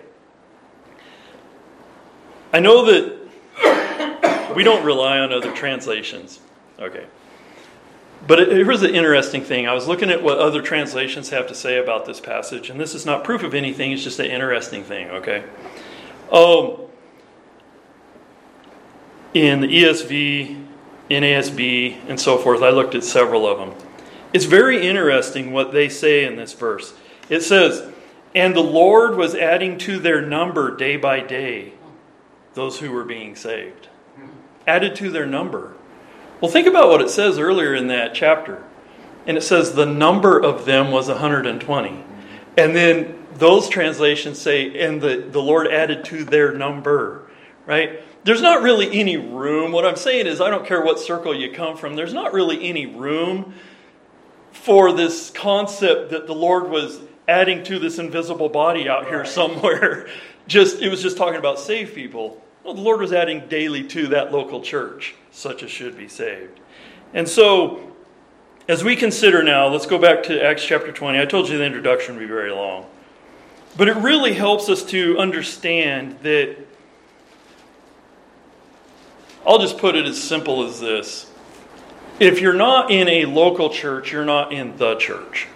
[2.53, 6.39] I know that we don't rely on other translations.
[6.80, 7.06] Okay.
[8.25, 9.67] But here's the interesting thing.
[9.67, 12.95] I was looking at what other translations have to say about this passage, and this
[12.95, 15.43] is not proof of anything, it's just an interesting thing, okay?
[16.32, 16.88] Um,
[19.34, 20.65] in the ESV,
[21.10, 23.75] NASB, and so forth, I looked at several of them.
[24.34, 26.93] It's very interesting what they say in this verse.
[27.30, 27.92] It says,
[28.34, 31.74] And the Lord was adding to their number day by day
[32.54, 33.88] those who were being saved.
[34.66, 35.76] Added to their number.
[36.42, 38.63] Well, think about what it says earlier in that chapter.
[39.26, 42.04] And it says the number of them was 120.
[42.58, 47.30] And then those translations say, and the, the Lord added to their number,
[47.66, 48.02] right?
[48.24, 49.72] There's not really any room.
[49.72, 52.68] What I'm saying is, I don't care what circle you come from, there's not really
[52.68, 53.54] any room
[54.52, 60.08] for this concept that the Lord was adding to this invisible body out here somewhere.
[60.48, 62.42] just it was just talking about saved people.
[62.63, 66.60] Well, the Lord was adding daily to that local church, such as should be saved.
[67.13, 67.94] And so,
[68.68, 71.20] as we consider now, let's go back to Acts chapter 20.
[71.20, 72.86] I told you the introduction would be very long.
[73.78, 76.58] But it really helps us to understand that.
[79.46, 81.32] I'll just put it as simple as this.
[82.20, 85.48] If you're not in a local church, you're not in the church.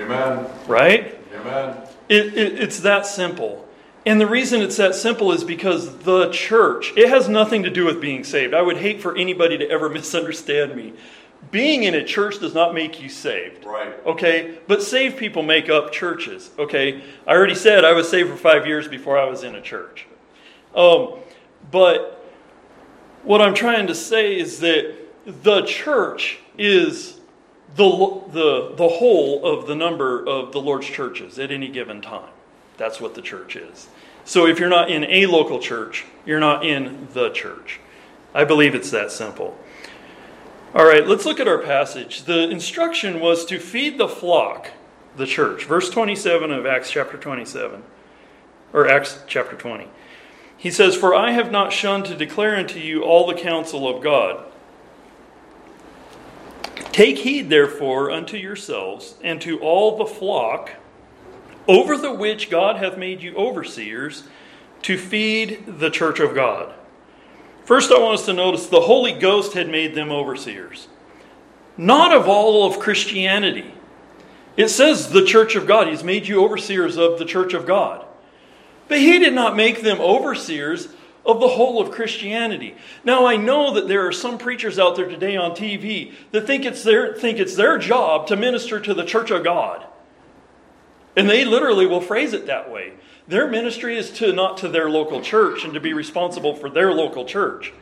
[0.00, 0.46] Amen.
[0.66, 1.18] Right?
[1.34, 1.76] Amen.
[2.08, 3.68] It, it, it's that simple.
[4.06, 7.84] And the reason it's that simple is because the church, it has nothing to do
[7.84, 8.54] with being saved.
[8.54, 10.94] I would hate for anybody to ever misunderstand me.
[11.50, 13.64] Being in a church does not make you saved.
[13.64, 13.94] Right.
[14.06, 14.58] Okay?
[14.66, 16.50] But saved people make up churches.
[16.58, 17.02] Okay?
[17.26, 20.06] I already said I was saved for five years before I was in a church.
[20.74, 21.14] Um,
[21.70, 22.24] but
[23.22, 27.19] what I'm trying to say is that the church is
[27.76, 32.30] the, the, the whole of the number of the Lord's churches at any given time.
[32.76, 33.88] That's what the church is.
[34.24, 37.80] So if you're not in a local church, you're not in the church.
[38.34, 39.58] I believe it's that simple.
[40.74, 42.24] All right, let's look at our passage.
[42.24, 44.70] The instruction was to feed the flock,
[45.16, 45.64] the church.
[45.64, 47.82] Verse 27 of Acts chapter 27,
[48.72, 49.88] or Acts chapter 20.
[50.56, 54.02] He says, For I have not shunned to declare unto you all the counsel of
[54.02, 54.44] God.
[56.92, 60.72] Take heed, therefore, unto yourselves and to all the flock
[61.68, 64.24] over the which God hath made you overseers
[64.82, 66.74] to feed the church of God.
[67.64, 70.88] First, I want us to notice the Holy Ghost had made them overseers,
[71.76, 73.72] not of all of Christianity.
[74.56, 75.86] It says the church of God.
[75.86, 78.04] He's made you overseers of the church of God.
[78.88, 80.88] But he did not make them overseers
[81.24, 82.74] of the whole of Christianity.
[83.04, 86.64] Now I know that there are some preachers out there today on TV that think
[86.64, 89.86] it's their think it's their job to minister to the church of God.
[91.16, 92.94] And they literally will phrase it that way.
[93.28, 96.92] Their ministry is to not to their local church and to be responsible for their
[96.92, 97.72] local church.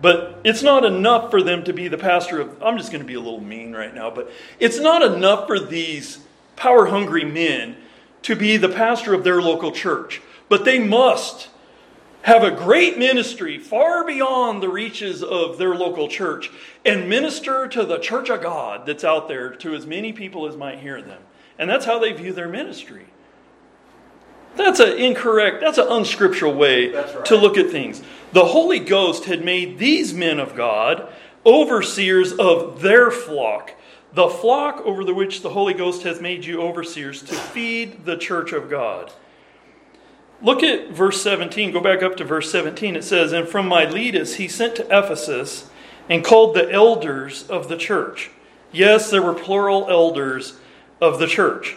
[0.00, 3.06] But it's not enough for them to be the pastor of, I'm just going to
[3.06, 6.18] be a little mean right now, but it's not enough for these
[6.56, 7.76] power hungry men
[8.22, 10.20] to be the pastor of their local church.
[10.48, 11.48] But they must
[12.22, 16.50] have a great ministry far beyond the reaches of their local church
[16.84, 20.56] and minister to the church of God that's out there to as many people as
[20.56, 21.22] might hear them.
[21.58, 23.06] And that's how they view their ministry.
[24.56, 27.24] That's an incorrect, that's an unscriptural way right.
[27.24, 28.02] to look at things.
[28.32, 31.08] The Holy Ghost had made these men of God
[31.44, 33.74] overseers of their flock,
[34.12, 38.16] the flock over the which the Holy Ghost has made you overseers to feed the
[38.16, 39.10] church of God.
[40.42, 41.70] Look at verse 17.
[41.70, 42.96] Go back up to verse 17.
[42.96, 45.70] It says, And from Miletus he sent to Ephesus
[46.08, 48.30] and called the elders of the church.
[48.72, 50.58] Yes, there were plural elders
[51.00, 51.76] of the church.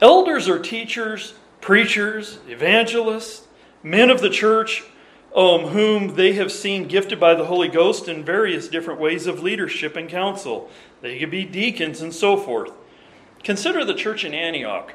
[0.00, 3.46] Elders are teachers, preachers, evangelists,
[3.82, 4.84] men of the church
[5.36, 9.42] um, whom they have seen gifted by the Holy Ghost in various different ways of
[9.42, 10.70] leadership and counsel.
[11.00, 12.72] They could be deacons and so forth.
[13.42, 14.94] Consider the church in Antioch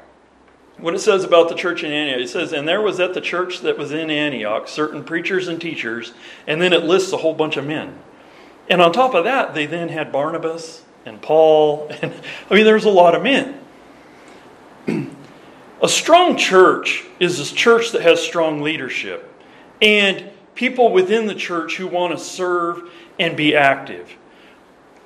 [0.78, 2.20] what it says about the church in Antioch.
[2.20, 5.60] It says, And there was at the church that was in Antioch certain preachers and
[5.60, 6.12] teachers,
[6.46, 7.98] and then it lists a whole bunch of men.
[8.70, 11.90] And on top of that, they then had Barnabas and Paul.
[12.02, 12.14] And
[12.50, 13.60] I mean, there's a lot of men.
[15.82, 19.32] a strong church is a church that has strong leadership
[19.80, 24.16] and people within the church who want to serve and be active.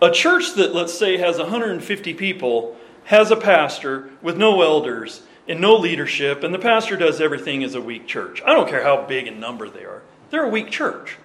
[0.01, 5.61] A church that, let's say, has 150 people has a pastor with no elders and
[5.61, 8.43] no leadership, and the pastor does everything as a weak church.
[8.47, 11.19] I don't care how big in number they are, they're a weak church.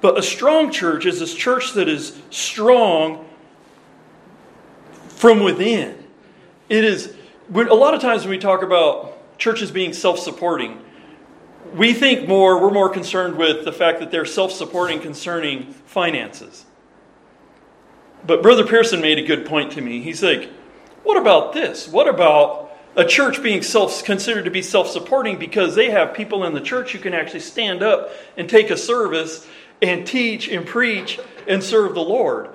[0.00, 3.26] But a strong church is this church that is strong
[5.08, 6.04] from within.
[6.68, 7.14] It is,
[7.52, 10.80] a lot of times when we talk about churches being self supporting,
[11.74, 16.64] we think more, we're more concerned with the fact that they're self supporting concerning finances.
[18.26, 20.00] But Brother Pearson made a good point to me.
[20.00, 20.50] He's like,
[21.02, 21.88] what about this?
[21.88, 22.67] What about
[22.98, 26.92] a church being self considered to be self-supporting because they have people in the church
[26.92, 29.46] who can actually stand up and take a service
[29.80, 32.50] and teach and preach and serve the Lord.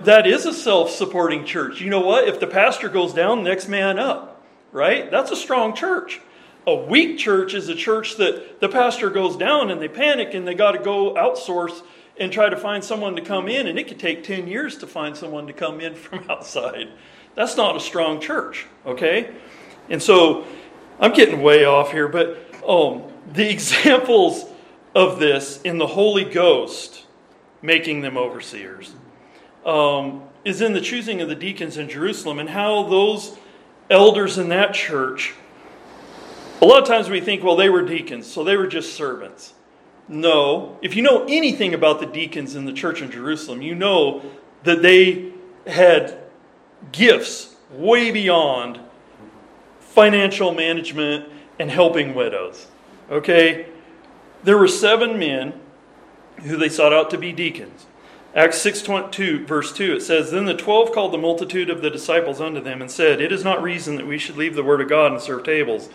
[0.00, 1.80] That is a self-supporting church.
[1.80, 2.26] You know what?
[2.26, 5.08] If the pastor goes down, next man up, right?
[5.12, 6.20] That's a strong church.
[6.66, 10.48] A weak church is a church that the pastor goes down and they panic and
[10.48, 11.82] they got to go outsource
[12.18, 14.86] and try to find someone to come in, and it could take 10 years to
[14.86, 16.88] find someone to come in from outside.
[17.36, 19.32] That's not a strong church, okay?
[19.88, 20.46] And so
[20.98, 24.46] I'm getting way off here, but um, the examples
[24.94, 27.06] of this in the Holy Ghost
[27.62, 28.94] making them overseers
[29.64, 33.36] um, is in the choosing of the deacons in Jerusalem and how those
[33.90, 35.34] elders in that church.
[36.60, 39.54] A lot of times we think, well, they were deacons, so they were just servants.
[40.08, 40.78] No.
[40.82, 44.22] If you know anything about the deacons in the church in Jerusalem, you know
[44.62, 45.32] that they
[45.66, 46.18] had
[46.92, 48.80] gifts way beyond
[49.94, 51.28] financial management,
[51.58, 52.66] and helping widows.
[53.10, 53.66] Okay?
[54.42, 55.54] There were seven men
[56.42, 57.86] who they sought out to be deacons.
[58.34, 61.90] Acts 6 22, verse 2, it says, Then the twelve called the multitude of the
[61.90, 64.80] disciples unto them and said, It is not reason that we should leave the word
[64.80, 65.88] of God and serve tables.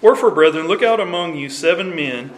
[0.00, 2.30] Wherefore, brethren, look out among you seven men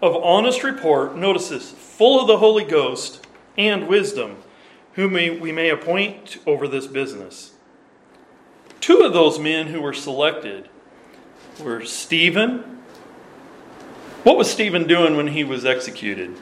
[0.00, 3.26] of honest report, notice this, full of the Holy Ghost
[3.58, 4.36] and wisdom,
[4.94, 7.53] whom we, we may appoint over this business.
[8.84, 10.68] Two of those men who were selected
[11.58, 12.82] were Stephen.
[14.24, 16.36] What was Stephen doing when he was executed?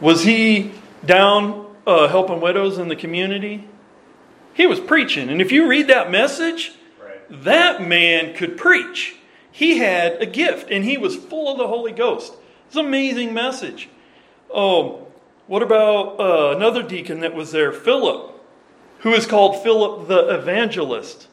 [0.00, 0.72] Was he
[1.04, 3.68] down uh, helping widows in the community?
[4.54, 5.28] He was preaching.
[5.28, 7.44] And if you read that message, right.
[7.44, 9.16] that man could preach.
[9.52, 12.32] He had a gift and he was full of the Holy Ghost.
[12.68, 13.90] It's an amazing message.
[14.48, 15.08] Oh,
[15.46, 18.32] what about uh, another deacon that was there, Philip,
[19.00, 21.26] who is called Philip the evangelist?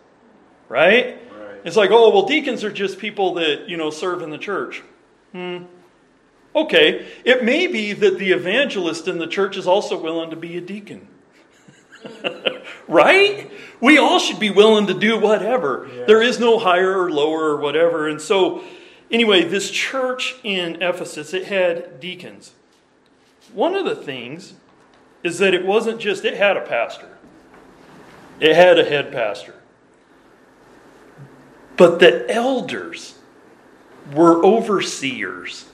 [0.70, 1.20] Right?
[1.32, 1.62] right?
[1.64, 4.84] It's like, oh, well, deacons are just people that, you know, serve in the church.
[5.32, 5.64] Hmm.
[6.56, 10.58] Okay, it may be that the evangelist in the church is also willing to be
[10.58, 11.08] a deacon.
[12.88, 13.52] right?
[13.80, 15.88] We all should be willing to do whatever.
[15.88, 16.08] Yes.
[16.08, 18.08] There is no higher or lower or whatever.
[18.08, 18.64] And so,
[19.12, 22.54] anyway, this church in Ephesus, it had deacons.
[23.54, 24.54] One of the things
[25.24, 27.18] is that it wasn't just, it had a pastor,
[28.40, 29.54] it had a head pastor.
[31.78, 33.18] But the elders
[34.14, 35.66] were overseers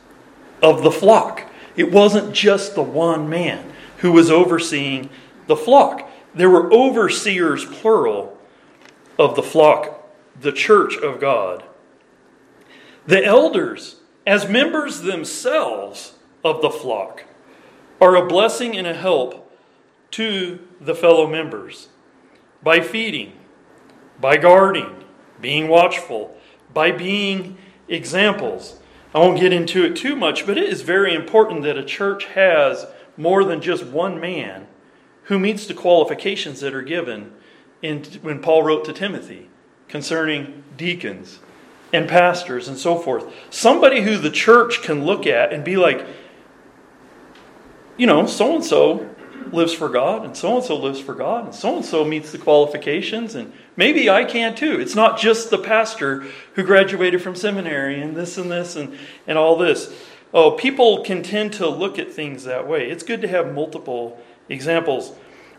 [0.61, 1.43] of the flock.
[1.75, 5.09] It wasn't just the one man who was overseeing
[5.47, 6.09] the flock.
[6.35, 8.37] There were overseers, plural,
[9.17, 10.03] of the flock,
[10.39, 11.63] the church of God.
[13.05, 17.25] The elders, as members themselves of the flock,
[18.01, 19.51] are a blessing and a help
[20.11, 21.87] to the fellow members
[22.61, 23.33] by feeding,
[24.19, 25.02] by guarding,
[25.43, 26.35] being watchful,
[26.73, 27.55] by being
[27.87, 28.79] examples.
[29.13, 32.25] I won't get into it too much, but it is very important that a church
[32.25, 34.65] has more than just one man
[35.25, 37.33] who meets the qualifications that are given
[37.83, 39.49] in, when Paul wrote to Timothy
[39.87, 41.39] concerning deacons
[41.91, 43.31] and pastors and so forth.
[43.51, 46.03] Somebody who the church can look at and be like,
[47.97, 49.12] you know, so and so
[49.51, 52.31] lives for God, and so and so lives for God, and so and so meets
[52.31, 54.79] the qualifications, and maybe I can too.
[54.79, 56.25] It's not just the pastor
[56.55, 59.93] who graduated from seminary and this and this and, and all this.
[60.33, 62.89] Oh, people can tend to look at things that way.
[62.89, 64.19] It's good to have multiple
[64.49, 65.13] examples.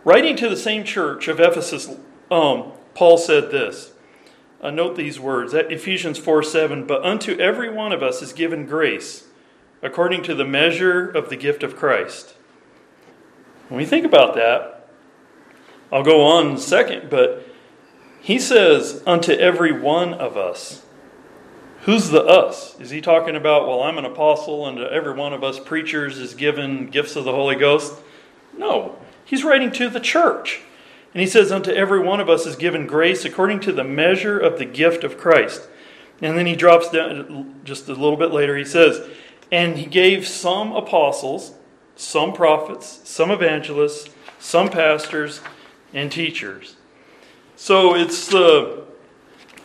[0.04, 1.88] Writing to the same church of Ephesus,
[2.30, 3.92] um, Paul said this.
[4.60, 6.86] Uh, note these words at Ephesians 4 7.
[6.86, 9.24] But unto every one of us is given grace
[9.82, 12.34] according to the measure of the gift of Christ.
[13.68, 14.88] When we think about that,
[15.92, 17.46] I'll go on in a second, but
[18.20, 20.84] he says, unto every one of us.
[21.82, 22.80] Who's the us?
[22.80, 26.34] Is he talking about, well, I'm an apostle and every one of us preachers is
[26.34, 28.00] given gifts of the Holy Ghost?
[28.56, 28.96] No.
[29.24, 30.62] He's writing to the church.
[31.12, 34.38] And he says, Unto every one of us is given grace according to the measure
[34.38, 35.68] of the gift of Christ.
[36.20, 38.56] And then he drops down just a little bit later.
[38.56, 39.06] He says,
[39.52, 41.52] And he gave some apostles,
[41.96, 45.40] some prophets, some evangelists, some pastors,
[45.92, 46.76] and teachers.
[47.56, 48.84] So it's the.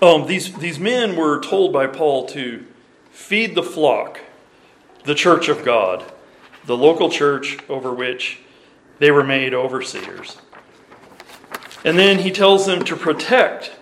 [0.01, 2.65] Um, these, these men were told by Paul to
[3.11, 4.21] feed the flock,
[5.03, 6.09] the church of God,
[6.65, 8.39] the local church over which
[8.99, 10.37] they were made overseers.
[11.83, 13.73] And then he tells them to protect.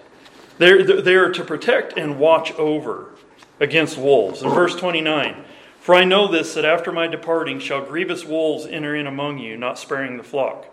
[0.57, 3.11] They're, they're to protect and watch over
[3.59, 4.41] against wolves.
[4.41, 5.43] In verse 29,
[5.87, 9.55] For I know this, that after my departing shall grievous wolves enter in among you,
[9.55, 10.65] not sparing the flock.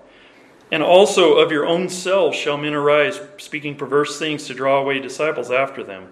[0.73, 4.99] And also of your own selves shall men arise, speaking perverse things to draw away
[4.99, 6.09] disciples after them.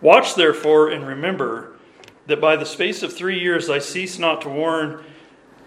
[0.00, 1.76] Watch therefore and remember
[2.26, 5.04] that by the space of three years I cease not to warn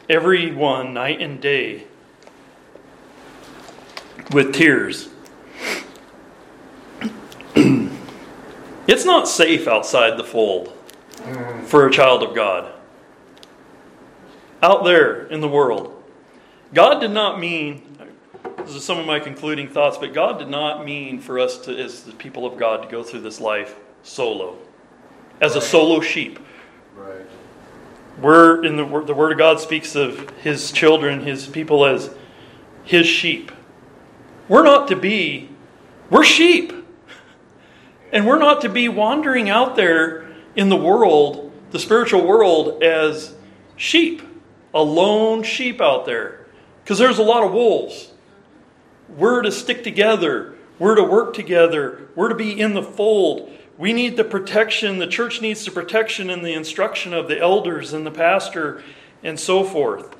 [0.09, 1.85] every one night and day
[4.33, 5.07] with tears.
[7.55, 10.76] it's not safe outside the fold
[11.65, 12.73] for a child of God.
[14.61, 15.93] Out there in the world.
[16.73, 17.97] God did not mean,
[18.57, 21.77] this is some of my concluding thoughts, but God did not mean for us to,
[21.77, 24.57] as the people of God, to go through this life solo,
[25.41, 26.39] as a solo sheep.
[26.95, 27.25] Right.
[28.19, 32.09] We're in the, the Word of God speaks of His children, His people as
[32.83, 33.51] His sheep.
[34.49, 35.49] We're not to be,
[36.09, 36.73] we're sheep.
[38.09, 40.26] And we're not to be wandering out there
[40.57, 43.33] in the world, the spiritual world, as
[43.77, 44.23] sheep,
[44.73, 46.47] a lone sheep out there.
[46.83, 48.11] Because there's a lot of wolves.
[49.15, 53.51] We're to stick together, we're to work together, we're to be in the fold.
[53.77, 57.93] We need the protection, the church needs the protection and the instruction of the elders
[57.93, 58.83] and the pastor
[59.23, 60.15] and so forth.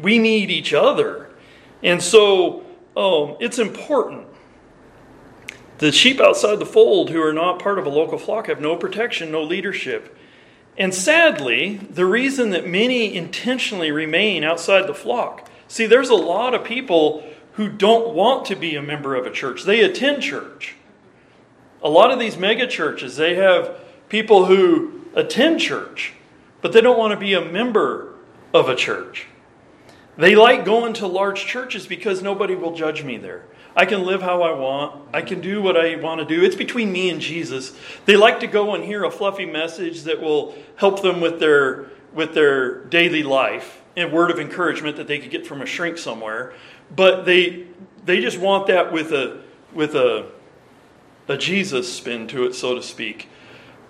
[0.00, 1.30] We need each other.
[1.82, 2.64] And so
[2.96, 4.26] um, it's important.
[5.78, 8.76] The sheep outside the fold who are not part of a local flock have no
[8.76, 10.16] protection, no leadership.
[10.78, 16.54] And sadly, the reason that many intentionally remain outside the flock see, there's a lot
[16.54, 20.76] of people who don't want to be a member of a church, they attend church
[21.84, 26.14] a lot of these mega churches, they have people who attend church,
[26.62, 28.14] but they don't want to be a member
[28.54, 29.26] of a church.
[30.16, 33.44] They like going to large churches because nobody will judge me there.
[33.76, 35.08] I can live how I want.
[35.12, 36.44] I can do what I want to do.
[36.44, 37.76] It's between me and Jesus.
[38.04, 41.86] They like to go and hear a fluffy message that will help them with their
[42.12, 45.98] with their daily life and word of encouragement that they could get from a shrink
[45.98, 46.54] somewhere.
[46.94, 47.66] But they
[48.04, 49.40] they just want that with a
[49.72, 50.30] with a
[51.28, 53.28] a Jesus spin to it, so to speak.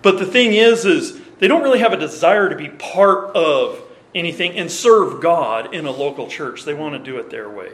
[0.01, 3.81] But the thing is, is they don't really have a desire to be part of
[4.13, 6.63] anything and serve God in a local church.
[6.63, 7.73] They want to do it their way.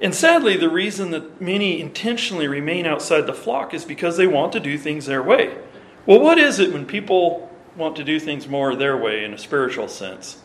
[0.00, 4.52] And sadly, the reason that many intentionally remain outside the flock is because they want
[4.52, 5.56] to do things their way.
[6.04, 9.38] Well, what is it when people want to do things more their way in a
[9.38, 10.38] spiritual sense?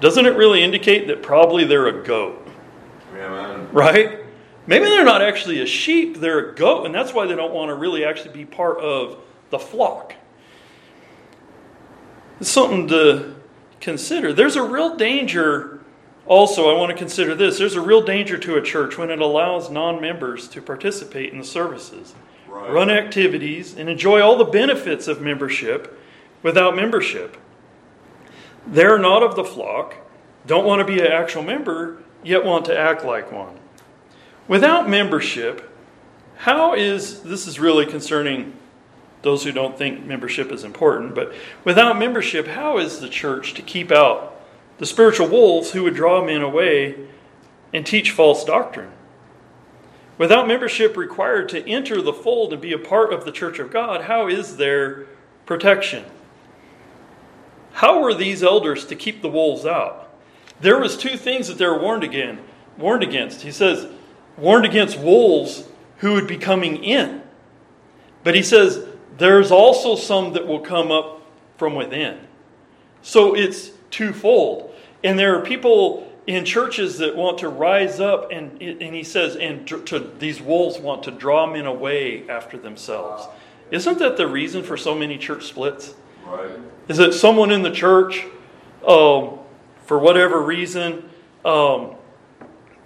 [0.00, 2.46] Doesn't it really indicate that probably they're a goat?
[3.14, 3.68] Amen.
[3.72, 4.20] Right?
[4.66, 7.68] Maybe they're not actually a sheep, they're a goat, and that's why they don't want
[7.68, 9.18] to really actually be part of
[9.50, 10.14] the flock.
[12.40, 13.36] It's something to
[13.80, 14.32] consider.
[14.32, 15.73] There's a real danger,
[16.26, 17.58] also, I want to consider this.
[17.58, 21.38] There's a real danger to a church when it allows non members to participate in
[21.38, 22.14] the services,
[22.48, 22.70] Right.
[22.70, 25.98] run activities, and enjoy all the benefits of membership
[26.42, 27.36] without membership.
[28.66, 29.96] They're not of the flock,
[30.46, 33.58] don't want to be an actual member, yet want to act like one.
[34.48, 35.70] Without membership,
[36.36, 38.54] how is this is really concerning
[39.22, 41.32] those who don't think membership is important, but
[41.64, 44.33] without membership, how is the church to keep out
[44.78, 46.96] the spiritual wolves who would draw men away
[47.72, 48.90] and teach false doctrine?
[50.16, 53.70] Without membership required to enter the fold and be a part of the church of
[53.70, 55.06] God, how is there
[55.44, 56.04] protection?
[57.72, 60.08] How were these elders to keep the wolves out?
[60.60, 62.38] There was two things that they were warned again,
[62.78, 63.42] warned against.
[63.42, 63.88] He says,
[64.36, 65.64] warned against wolves
[65.98, 67.22] who would be coming in.
[68.22, 68.86] But he says,
[69.18, 71.22] there's also some that will come up
[71.56, 72.20] from within.
[73.02, 74.74] So it's twofold.
[75.02, 79.36] And there are people in churches that want to rise up, and, and he says,
[79.36, 83.26] and to, these wolves want to draw men away after themselves.
[83.70, 85.94] Isn't that the reason for so many church splits?
[86.26, 86.58] Right.
[86.88, 88.24] is that someone in the church,
[88.86, 89.38] um,
[89.84, 91.08] for whatever reason,
[91.44, 91.96] um,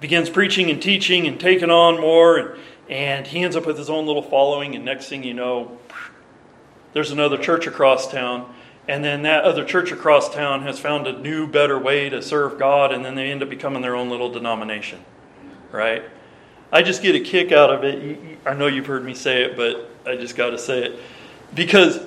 [0.00, 3.88] begins preaching and teaching and taking on more, and, and he ends up with his
[3.88, 5.78] own little following, and next thing you know,
[6.92, 8.52] there's another church across town,
[8.88, 12.58] and then that other church across town has found a new, better way to serve
[12.58, 15.04] God, and then they end up becoming their own little denomination,
[15.70, 16.02] right?
[16.72, 18.38] I just get a kick out of it.
[18.44, 21.00] I know you've heard me say it, but I just got to say it
[21.54, 22.00] because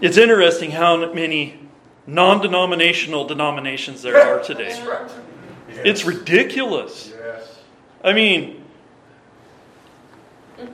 [0.00, 1.58] it's interesting how many
[2.06, 4.78] non-denominational denominations there are today.
[5.68, 7.12] It's ridiculous.
[8.04, 8.62] I mean,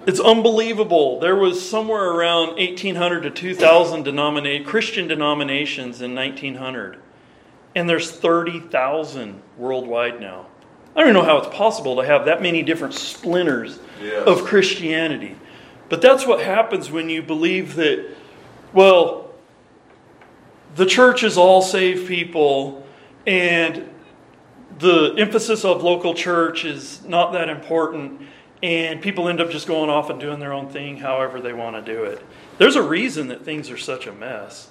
[0.06, 1.20] it's unbelievable.
[1.20, 6.98] There was somewhere around 1,800 to 2,000 denominate, Christian denominations in 1900.
[7.74, 10.46] And there's 30,000 worldwide now.
[10.94, 14.26] I don't even know how it's possible to have that many different splinters Yes.
[14.26, 15.36] of Christianity.
[15.88, 18.14] But that's what happens when you believe that,
[18.72, 19.30] well,
[20.74, 22.86] the church is all saved people
[23.26, 23.88] and
[24.78, 28.20] the emphasis of local church is not that important
[28.62, 31.74] and people end up just going off and doing their own thing however they want
[31.74, 32.24] to do it.
[32.58, 34.70] There's a reason that things are such a mess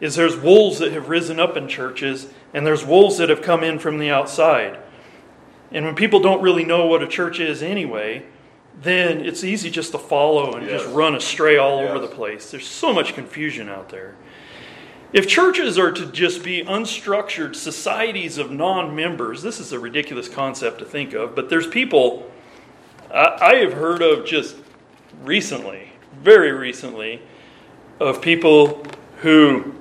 [0.00, 3.64] is there's wolves that have risen up in churches and there's wolves that have come
[3.64, 4.78] in from the outside.
[5.72, 8.24] And when people don't really know what a church is anyway
[8.80, 12.50] then it's easy just to follow and just run astray all over the place.
[12.50, 14.14] There's so much confusion out there.
[15.12, 20.28] If churches are to just be unstructured societies of non members, this is a ridiculous
[20.28, 22.30] concept to think of, but there's people
[23.12, 24.56] I, have heard of just
[25.22, 27.22] recently, very recently,
[28.00, 28.84] of people
[29.18, 29.74] who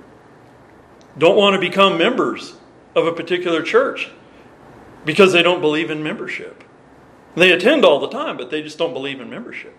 [1.18, 2.56] don't want to become members
[2.96, 4.10] of a particular church
[5.06, 6.64] because they don't believe in membership.
[7.36, 9.76] They attend all the time, but they just don't believe in membership.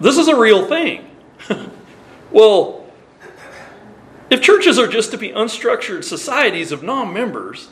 [0.00, 1.08] This is a real thing.
[2.32, 2.86] well,
[4.30, 7.68] if churches are just to be unstructured societies of non members,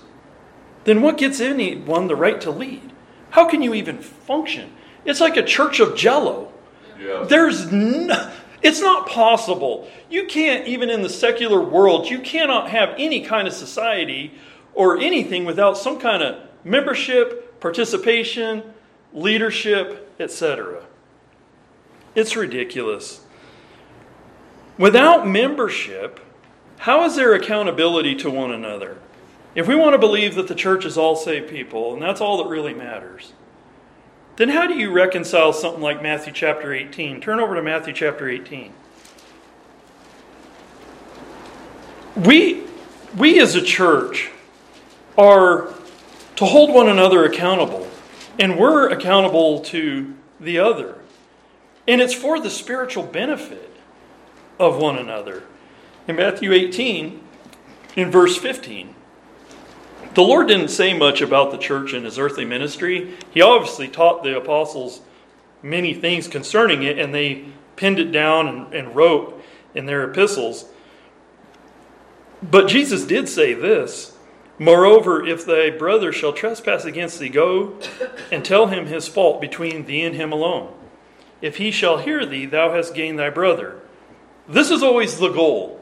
[0.85, 2.93] then what gets anyone the right to lead?
[3.31, 4.73] How can you even function?
[5.05, 6.53] It's like a church of jello.
[6.99, 7.29] Yes.
[7.29, 9.89] There's no, it's not possible.
[10.11, 14.33] You can't, even in the secular world, you cannot have any kind of society
[14.75, 18.63] or anything without some kind of membership, participation,
[19.13, 20.85] leadership, etc.
[22.15, 23.21] It's ridiculous.
[24.79, 26.21] Without membership,
[26.79, 28.99] how is there accountability to one another?
[29.57, 32.37] If we want to believe that the church is all saved people, and that's all
[32.37, 33.33] that really matters,
[34.37, 37.23] then how do you reconcile something like Matthew chapter 18?
[37.23, 38.71] Turn over to Matthew chapter 18.
[42.17, 42.65] We
[43.17, 44.31] we as a church
[45.17, 45.73] are
[46.37, 47.89] to hold one another accountable,
[48.39, 50.99] and we're accountable to the other.
[51.89, 53.75] And it's for the spiritual benefit
[54.59, 55.45] of one another.
[56.07, 57.21] In Matthew 18,
[57.97, 58.96] in verse 15,
[60.17, 63.15] the Lord didn't say much about the church and his earthly ministry.
[63.33, 65.03] He obviously taught the apostles
[65.63, 67.45] many things concerning it, and they
[67.77, 69.39] pinned it down and, and wrote
[69.75, 70.71] in their epistles.
[72.43, 74.17] But Jesus did say this
[74.59, 77.79] Moreover, if thy brother shall trespass against thee, go
[78.33, 80.73] and tell him his fault between thee and him alone.
[81.43, 83.83] If he shall hear thee, thou hast gained thy brother.
[84.49, 85.79] This is always the goal.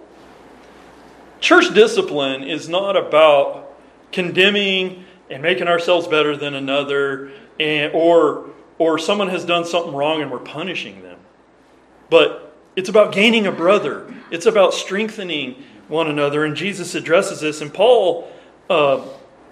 [1.39, 3.64] Church discipline is not about
[4.15, 10.23] condemning and making ourselves better than another, and, or, or someone has done something wrong
[10.23, 11.19] and we're punishing them.
[12.09, 16.45] But it's about gaining a brother, it's about strengthening one another.
[16.45, 18.31] And Jesus addresses this, and Paul
[18.71, 19.05] uh,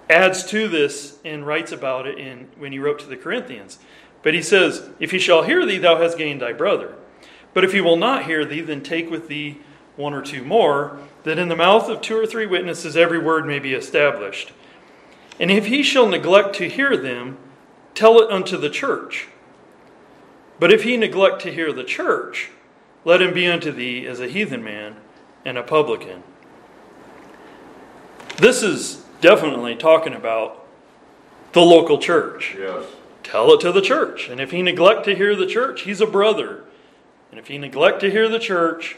[0.09, 3.79] adds to this and writes about it in, when he wrote to the Corinthians.
[4.23, 6.95] But he says, If he shall hear thee, thou hast gained thy brother.
[7.53, 9.59] But if he will not hear thee, then take with thee
[9.95, 13.45] one or two more, that in the mouth of two or three witnesses every word
[13.45, 14.51] may be established.
[15.39, 17.37] And if he shall neglect to hear them,
[17.95, 19.27] tell it unto the church.
[20.59, 22.51] But if he neglect to hear the church,
[23.05, 24.97] let him be unto thee as a heathen man
[25.43, 26.23] and a publican.
[28.37, 30.65] This is definitely talking about
[31.53, 32.55] the local church.
[32.57, 32.85] Yes.
[33.23, 34.27] Tell it to the church.
[34.27, 36.63] And if he neglect to hear the church, he's a brother.
[37.31, 38.97] And if he neglect to hear the church,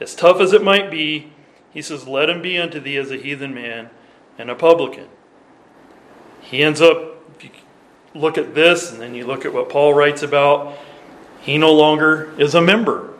[0.00, 1.31] as tough as it might be,
[1.72, 3.90] he says, Let him be unto thee as a heathen man
[4.38, 5.08] and a publican.
[6.40, 7.50] He ends up, if you
[8.14, 10.78] look at this and then you look at what Paul writes about,
[11.40, 13.14] he no longer is a member.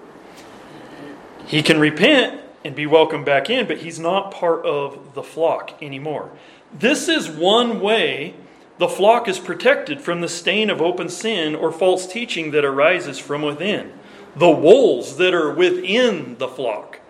[1.46, 5.82] He can repent and be welcomed back in, but he's not part of the flock
[5.82, 6.30] anymore.
[6.72, 8.34] This is one way
[8.78, 13.18] the flock is protected from the stain of open sin or false teaching that arises
[13.18, 13.92] from within,
[14.34, 17.00] the wolves that are within the flock.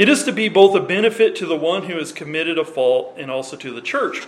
[0.00, 3.16] It is to be both a benefit to the one who has committed a fault
[3.18, 4.26] and also to the church.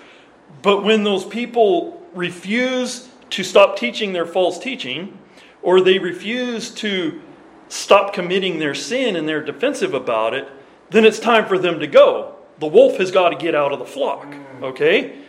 [0.61, 5.19] But when those people refuse to stop teaching their false teaching,
[5.63, 7.23] or they refuse to
[7.71, 10.47] stop committing their sin and they're defensive about it,
[10.91, 12.35] then it's time for them to go.
[12.59, 14.27] The wolf has got to get out of the flock,
[14.61, 15.21] okay?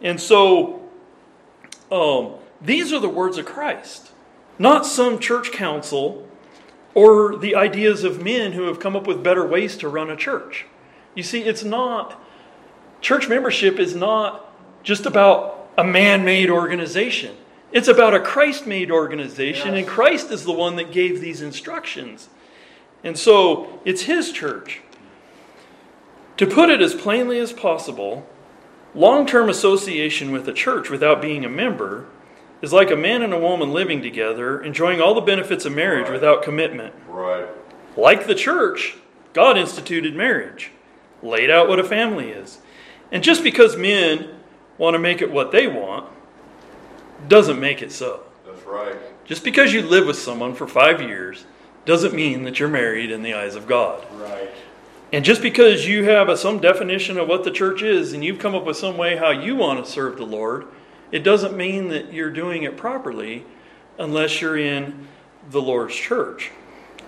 [0.00, 0.88] And so
[1.90, 4.12] um, these are the words of Christ,
[4.58, 6.26] not some church council
[6.94, 10.16] or the ideas of men who have come up with better ways to run a
[10.16, 10.66] church.
[11.14, 12.22] You see, it's not,
[13.00, 14.48] church membership is not
[14.82, 17.36] just about a man made organization.
[17.70, 22.28] It's about a Christ made organization, and Christ is the one that gave these instructions.
[23.02, 24.82] And so it's His church.
[26.36, 28.26] To put it as plainly as possible,
[28.94, 32.06] long term association with a church without being a member
[32.62, 36.04] is like a man and a woman living together, enjoying all the benefits of marriage
[36.04, 36.12] Right.
[36.12, 36.94] without commitment.
[37.08, 37.46] Right.
[37.96, 38.96] Like the church,
[39.34, 40.70] God instituted marriage,
[41.22, 42.58] laid out what a family is.
[43.10, 44.30] And just because men
[44.78, 46.06] want to make it what they want,
[47.28, 48.20] doesn't make it so.
[48.46, 48.96] That's right.
[49.24, 51.44] Just because you live with someone for five years
[51.84, 54.04] doesn't mean that you're married in the eyes of God.
[54.14, 54.50] Right.
[55.12, 58.38] And just because you have a, some definition of what the church is and you've
[58.38, 60.66] come up with some way how you want to serve the Lord,
[61.12, 63.44] it doesn't mean that you're doing it properly
[63.98, 65.06] unless you're in
[65.50, 66.50] the Lord's church.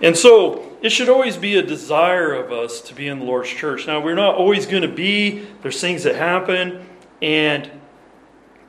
[0.01, 3.49] And so it should always be a desire of us to be in the Lord's
[3.49, 3.87] church.
[3.87, 6.85] Now, we're not always going to be, there's things that happen,
[7.21, 7.69] and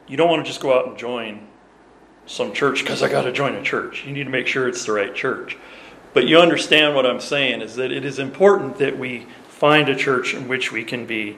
[0.06, 1.46] you don't want to just go out and join
[2.26, 4.04] some church because I got to join a church.
[4.06, 5.56] You need to make sure it's the right church.
[6.14, 9.96] But you understand what I'm saying is that it is important that we find a
[9.96, 11.36] church in which we can be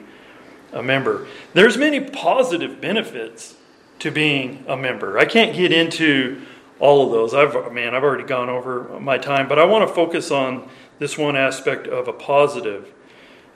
[0.71, 1.27] a member.
[1.53, 3.55] There's many positive benefits
[3.99, 5.17] to being a member.
[5.17, 6.41] I can't get into
[6.79, 7.33] all of those.
[7.33, 11.17] I've man, I've already gone over my time, but I want to focus on this
[11.17, 12.91] one aspect of a positive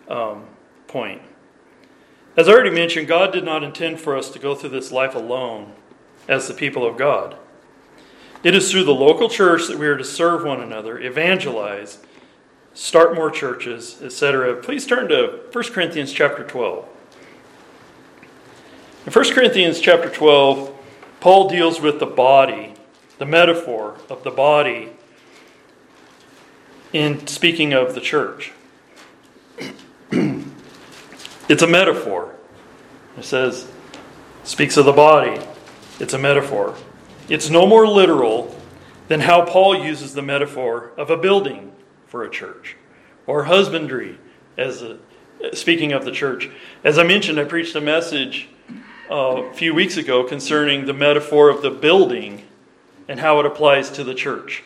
[0.07, 0.45] um,
[0.87, 1.21] point.
[2.35, 5.15] As I already mentioned, God did not intend for us to go through this life
[5.15, 5.73] alone
[6.27, 7.37] as the people of God.
[8.43, 11.99] It is through the local church that we are to serve one another, evangelize,
[12.73, 14.55] start more churches, etc.
[14.61, 16.87] Please turn to 1 Corinthians chapter 12.
[19.05, 20.73] In 1 Corinthians chapter 12,
[21.19, 22.73] Paul deals with the body,
[23.17, 24.91] the metaphor of the body
[26.93, 28.53] in speaking of the church.
[30.09, 32.33] it's a metaphor.
[33.17, 33.69] It says,
[34.45, 35.37] speaks of the body.
[35.99, 36.77] It's a metaphor.
[37.27, 38.57] It's no more literal
[39.09, 41.73] than how Paul uses the metaphor of a building
[42.07, 42.77] for a church
[43.27, 44.17] or husbandry
[44.57, 44.97] as a,
[45.51, 46.49] speaking of the church.
[46.85, 48.47] As I mentioned, I preached a message
[49.09, 52.45] uh, a few weeks ago concerning the metaphor of the building
[53.07, 54.63] and how it applies to the church.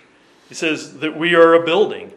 [0.50, 2.14] He says that we are a building,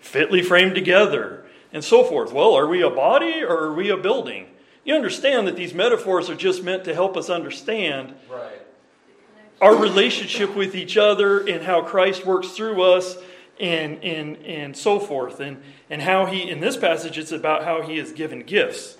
[0.00, 2.32] fitly framed together, and so forth.
[2.32, 4.48] Well, are we a body or are we a building?
[4.84, 8.60] You understand that these metaphors are just meant to help us understand Right.
[9.60, 13.16] our relationship with each other and how Christ works through us
[13.60, 15.38] and, and, and so forth.
[15.40, 18.96] And, and how he, in this passage, it's about how he has given gifts.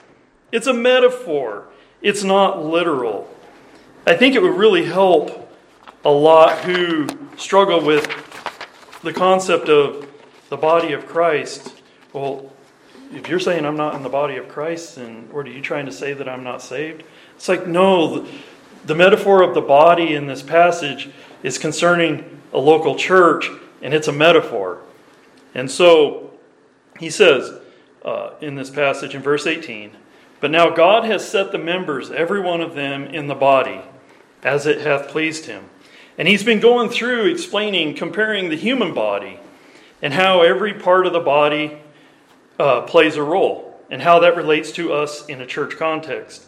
[0.53, 1.68] It's a metaphor,
[2.03, 3.28] it's not literal.
[4.07, 5.53] I think it would really help
[6.05, 8.09] a lot who struggle with
[9.03, 10.09] the concept of
[10.48, 11.74] the body of Christ.
[12.12, 12.53] Well,
[13.12, 15.86] if you're saying I'm not in the body of Christ, then what are you trying
[15.86, 17.03] to say that I'm not saved?
[17.36, 18.30] It's like, no, the,
[18.86, 21.11] the metaphor of the body in this passage
[21.42, 23.48] is concerning a local church,
[23.82, 24.80] and it's a metaphor.
[25.55, 26.32] And so
[26.98, 27.53] he says
[28.05, 29.92] uh, in this passage in verse 18,
[30.41, 33.82] But now God has set the members, every one of them, in the body,
[34.43, 35.66] as it hath pleased him.
[36.16, 39.38] And he's been going through explaining, comparing the human body
[40.03, 41.78] and how every part of the body
[42.59, 46.47] uh, plays a role and how that relates to us in a church context.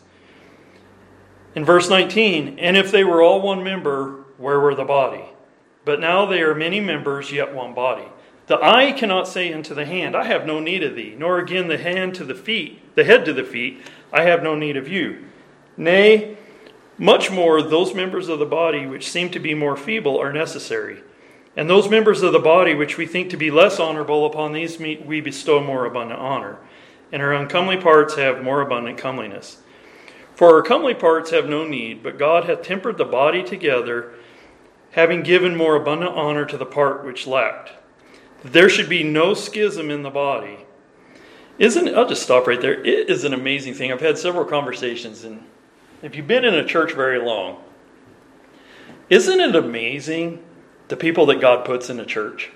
[1.54, 5.24] In verse 19, and if they were all one member, where were the body?
[5.84, 8.06] But now they are many members, yet one body.
[8.52, 11.68] The eye cannot say unto the hand, I have no need of thee, nor again
[11.68, 13.80] the hand to the feet, the head to the feet,
[14.12, 15.24] I have no need of you.
[15.78, 16.36] Nay,
[16.98, 20.98] much more those members of the body which seem to be more feeble are necessary.
[21.56, 24.78] And those members of the body which we think to be less honorable, upon these
[24.78, 26.58] we bestow more abundant honor.
[27.10, 29.62] And our uncomely parts have more abundant comeliness.
[30.34, 34.12] For our comely parts have no need, but God hath tempered the body together,
[34.90, 37.70] having given more abundant honor to the part which lacked.
[38.44, 40.66] There should be no schism in the body.
[41.58, 41.94] Isn't?
[41.94, 42.82] I'll just stop right there.
[42.84, 43.92] It is an amazing thing.
[43.92, 45.44] I've had several conversations, and
[46.02, 47.62] if you've been in a church very long,
[49.08, 50.42] isn't it amazing
[50.88, 52.50] the people that God puts in a church?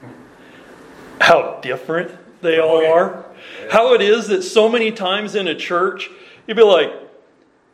[0.00, 0.12] Mm-hmm.
[1.20, 2.10] How different
[2.42, 3.24] they all oh, are.
[3.70, 6.10] How it is that so many times in a church,
[6.46, 6.92] you'd be like,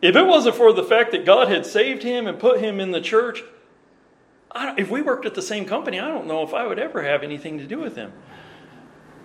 [0.00, 2.92] if it wasn't for the fact that God had saved him and put him in
[2.92, 3.42] the church,
[4.55, 7.22] if we worked at the same company, I don't know if I would ever have
[7.22, 8.12] anything to do with him.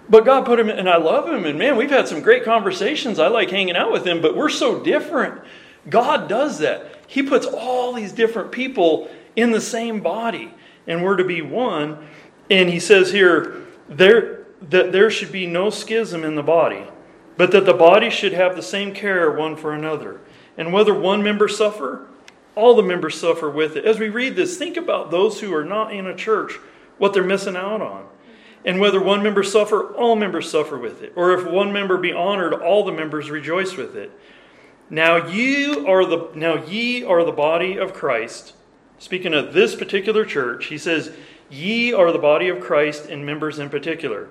[0.09, 2.43] But God put him in, and I love him, and man, we've had some great
[2.43, 3.19] conversations.
[3.19, 5.41] I like hanging out with him, but we're so different.
[5.89, 6.99] God does that.
[7.07, 10.53] He puts all these different people in the same body,
[10.87, 12.07] and we're to be one.
[12.49, 16.87] And he says here there that there should be no schism in the body,
[17.37, 20.21] but that the body should have the same care one for another.
[20.57, 22.07] And whether one member suffer,
[22.55, 23.85] all the members suffer with it.
[23.85, 26.53] As we read this, think about those who are not in a church,
[26.97, 28.05] what they're missing out on.
[28.65, 31.13] And whether one member suffer, all members suffer with it.
[31.15, 34.11] Or if one member be honored, all the members rejoice with it.
[34.89, 38.53] Now ye are the now ye are the body of Christ.
[38.99, 41.11] Speaking of this particular church, he says,
[41.49, 44.29] Ye are the body of Christ and members in particular.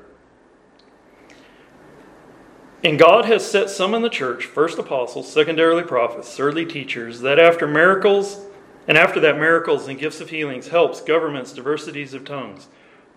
[2.85, 7.39] And God has set some in the church, first apostles, secondarily prophets, thirdly teachers, that
[7.39, 8.45] after miracles,
[8.89, 12.66] and after that miracles and gifts of healings, helps, governments, diversities of tongues.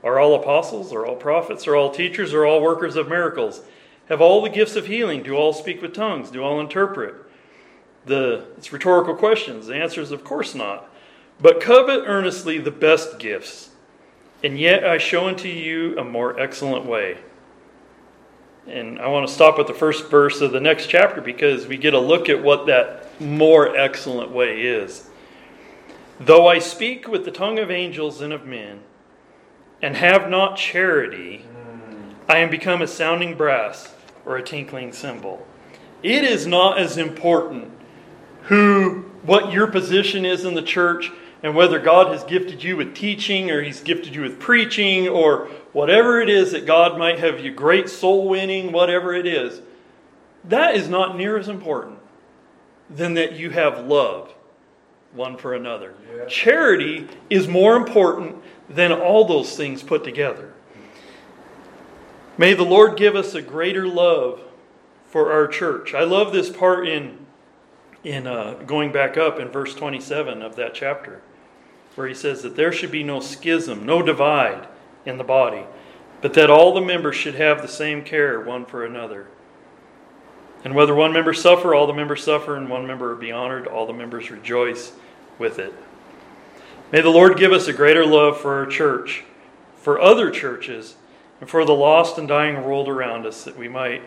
[0.03, 3.61] Are all apostles, are all prophets, are all teachers, are all workers of miracles?
[4.07, 5.23] Have all the gifts of healing?
[5.23, 6.29] Do all speak with tongues?
[6.29, 7.15] Do all interpret?
[8.05, 9.65] The it's rhetorical questions.
[9.65, 10.87] The answer is of course not.
[11.41, 13.71] But covet earnestly the best gifts,
[14.43, 17.17] and yet I show unto you a more excellent way.
[18.67, 21.77] And I want to stop at the first verse of the next chapter because we
[21.77, 25.07] get a look at what that more excellent way is.
[26.19, 28.81] Though I speak with the tongue of angels and of men,
[29.81, 32.13] and have not charity, mm.
[32.27, 33.93] I am become a sounding brass
[34.25, 35.45] or a tinkling cymbal.
[36.01, 37.71] It is not as important
[38.43, 41.11] who, what your position is in the church,
[41.43, 45.47] and whether God has gifted you with teaching or He's gifted you with preaching or
[45.73, 49.61] whatever it is that God might have you great soul winning, whatever it is,
[50.45, 51.99] that is not near as important
[52.89, 54.31] than that you have love
[55.13, 55.93] one for another.
[56.15, 56.25] Yeah.
[56.25, 58.35] Charity is more important
[58.69, 60.53] than all those things put together.
[62.37, 64.41] May the Lord give us a greater love
[65.07, 65.93] for our church.
[65.93, 67.24] I love this part in
[68.05, 71.21] in uh, going back up in verse 27 of that chapter,
[71.95, 74.67] where he says that there should be no schism, no divide
[75.05, 75.63] in the body,
[76.21, 79.27] but that all the members should have the same care one for another.
[80.63, 83.87] And whether one member suffer, all the members suffer, and one member be honored, all
[83.87, 84.93] the members rejoice
[85.39, 85.73] with it.
[86.91, 89.23] May the Lord give us a greater love for our church,
[89.77, 90.95] for other churches,
[91.41, 94.03] and for the lost and dying world around us, that we might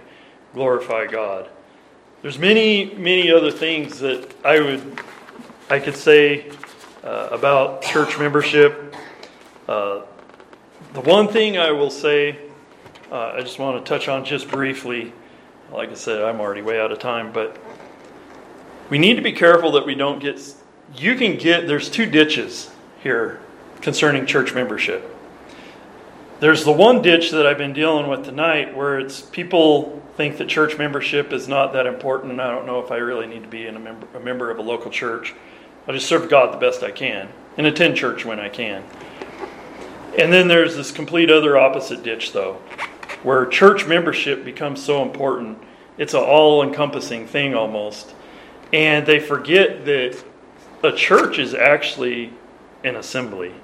[0.54, 1.48] glorify God.
[2.20, 5.00] There's many, many other things that I would,
[5.70, 6.50] I could say
[7.04, 8.96] uh, about church membership.
[9.68, 10.02] Uh,
[10.94, 12.36] the one thing I will say,
[13.12, 15.12] uh, I just want to touch on just briefly.
[15.70, 17.56] Like I said, I'm already way out of time, but
[18.90, 20.40] we need to be careful that we don't get.
[20.96, 21.68] You can get.
[21.68, 22.68] There's two ditches
[23.00, 23.40] here
[23.80, 25.14] concerning church membership.
[26.40, 30.46] There's the one ditch that I've been dealing with tonight where it's people think that
[30.46, 33.48] church membership is not that important, and I don't know if I really need to
[33.48, 35.34] be a, member, a member of a local church.
[35.88, 38.84] I just serve God the best I can and attend church when I can.
[40.16, 42.54] And then there's this complete other opposite ditch, though,
[43.24, 45.58] where church membership becomes so important.
[45.96, 48.14] It's an all encompassing thing almost.
[48.72, 50.22] And they forget that
[50.84, 52.32] a church is actually
[52.84, 53.54] an assembly.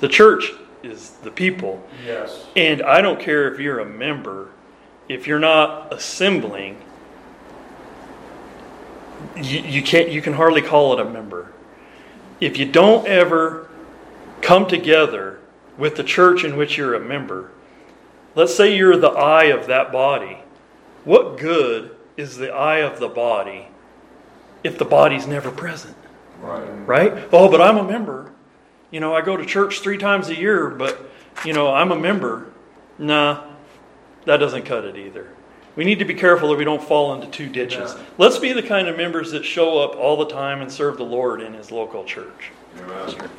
[0.00, 0.50] The church
[0.84, 1.82] is the people.
[2.04, 2.46] Yes.
[2.56, 4.50] And I don't care if you're a member,
[5.08, 6.80] if you're not assembling,
[9.36, 11.52] you, you can't you can hardly call it a member.
[12.40, 13.68] If you don't ever
[14.42, 15.40] come together
[15.78, 17.50] with the church in which you're a member,
[18.34, 20.38] let's say you're the eye of that body.
[21.04, 23.68] What good is the eye of the body
[24.62, 25.96] if the body's never present?
[26.40, 26.86] Right.
[26.86, 27.28] right?
[27.32, 28.33] Oh, but I'm a member.
[28.90, 30.98] You know, I go to church three times a year, but,
[31.44, 32.46] you know, I'm a member.
[32.98, 33.44] Nah,
[34.24, 35.28] that doesn't cut it either.
[35.76, 37.94] We need to be careful that we don't fall into two ditches.
[37.94, 38.04] Yeah.
[38.18, 41.04] Let's be the kind of members that show up all the time and serve the
[41.04, 42.52] Lord in His local church.
[42.78, 43.30] Amen.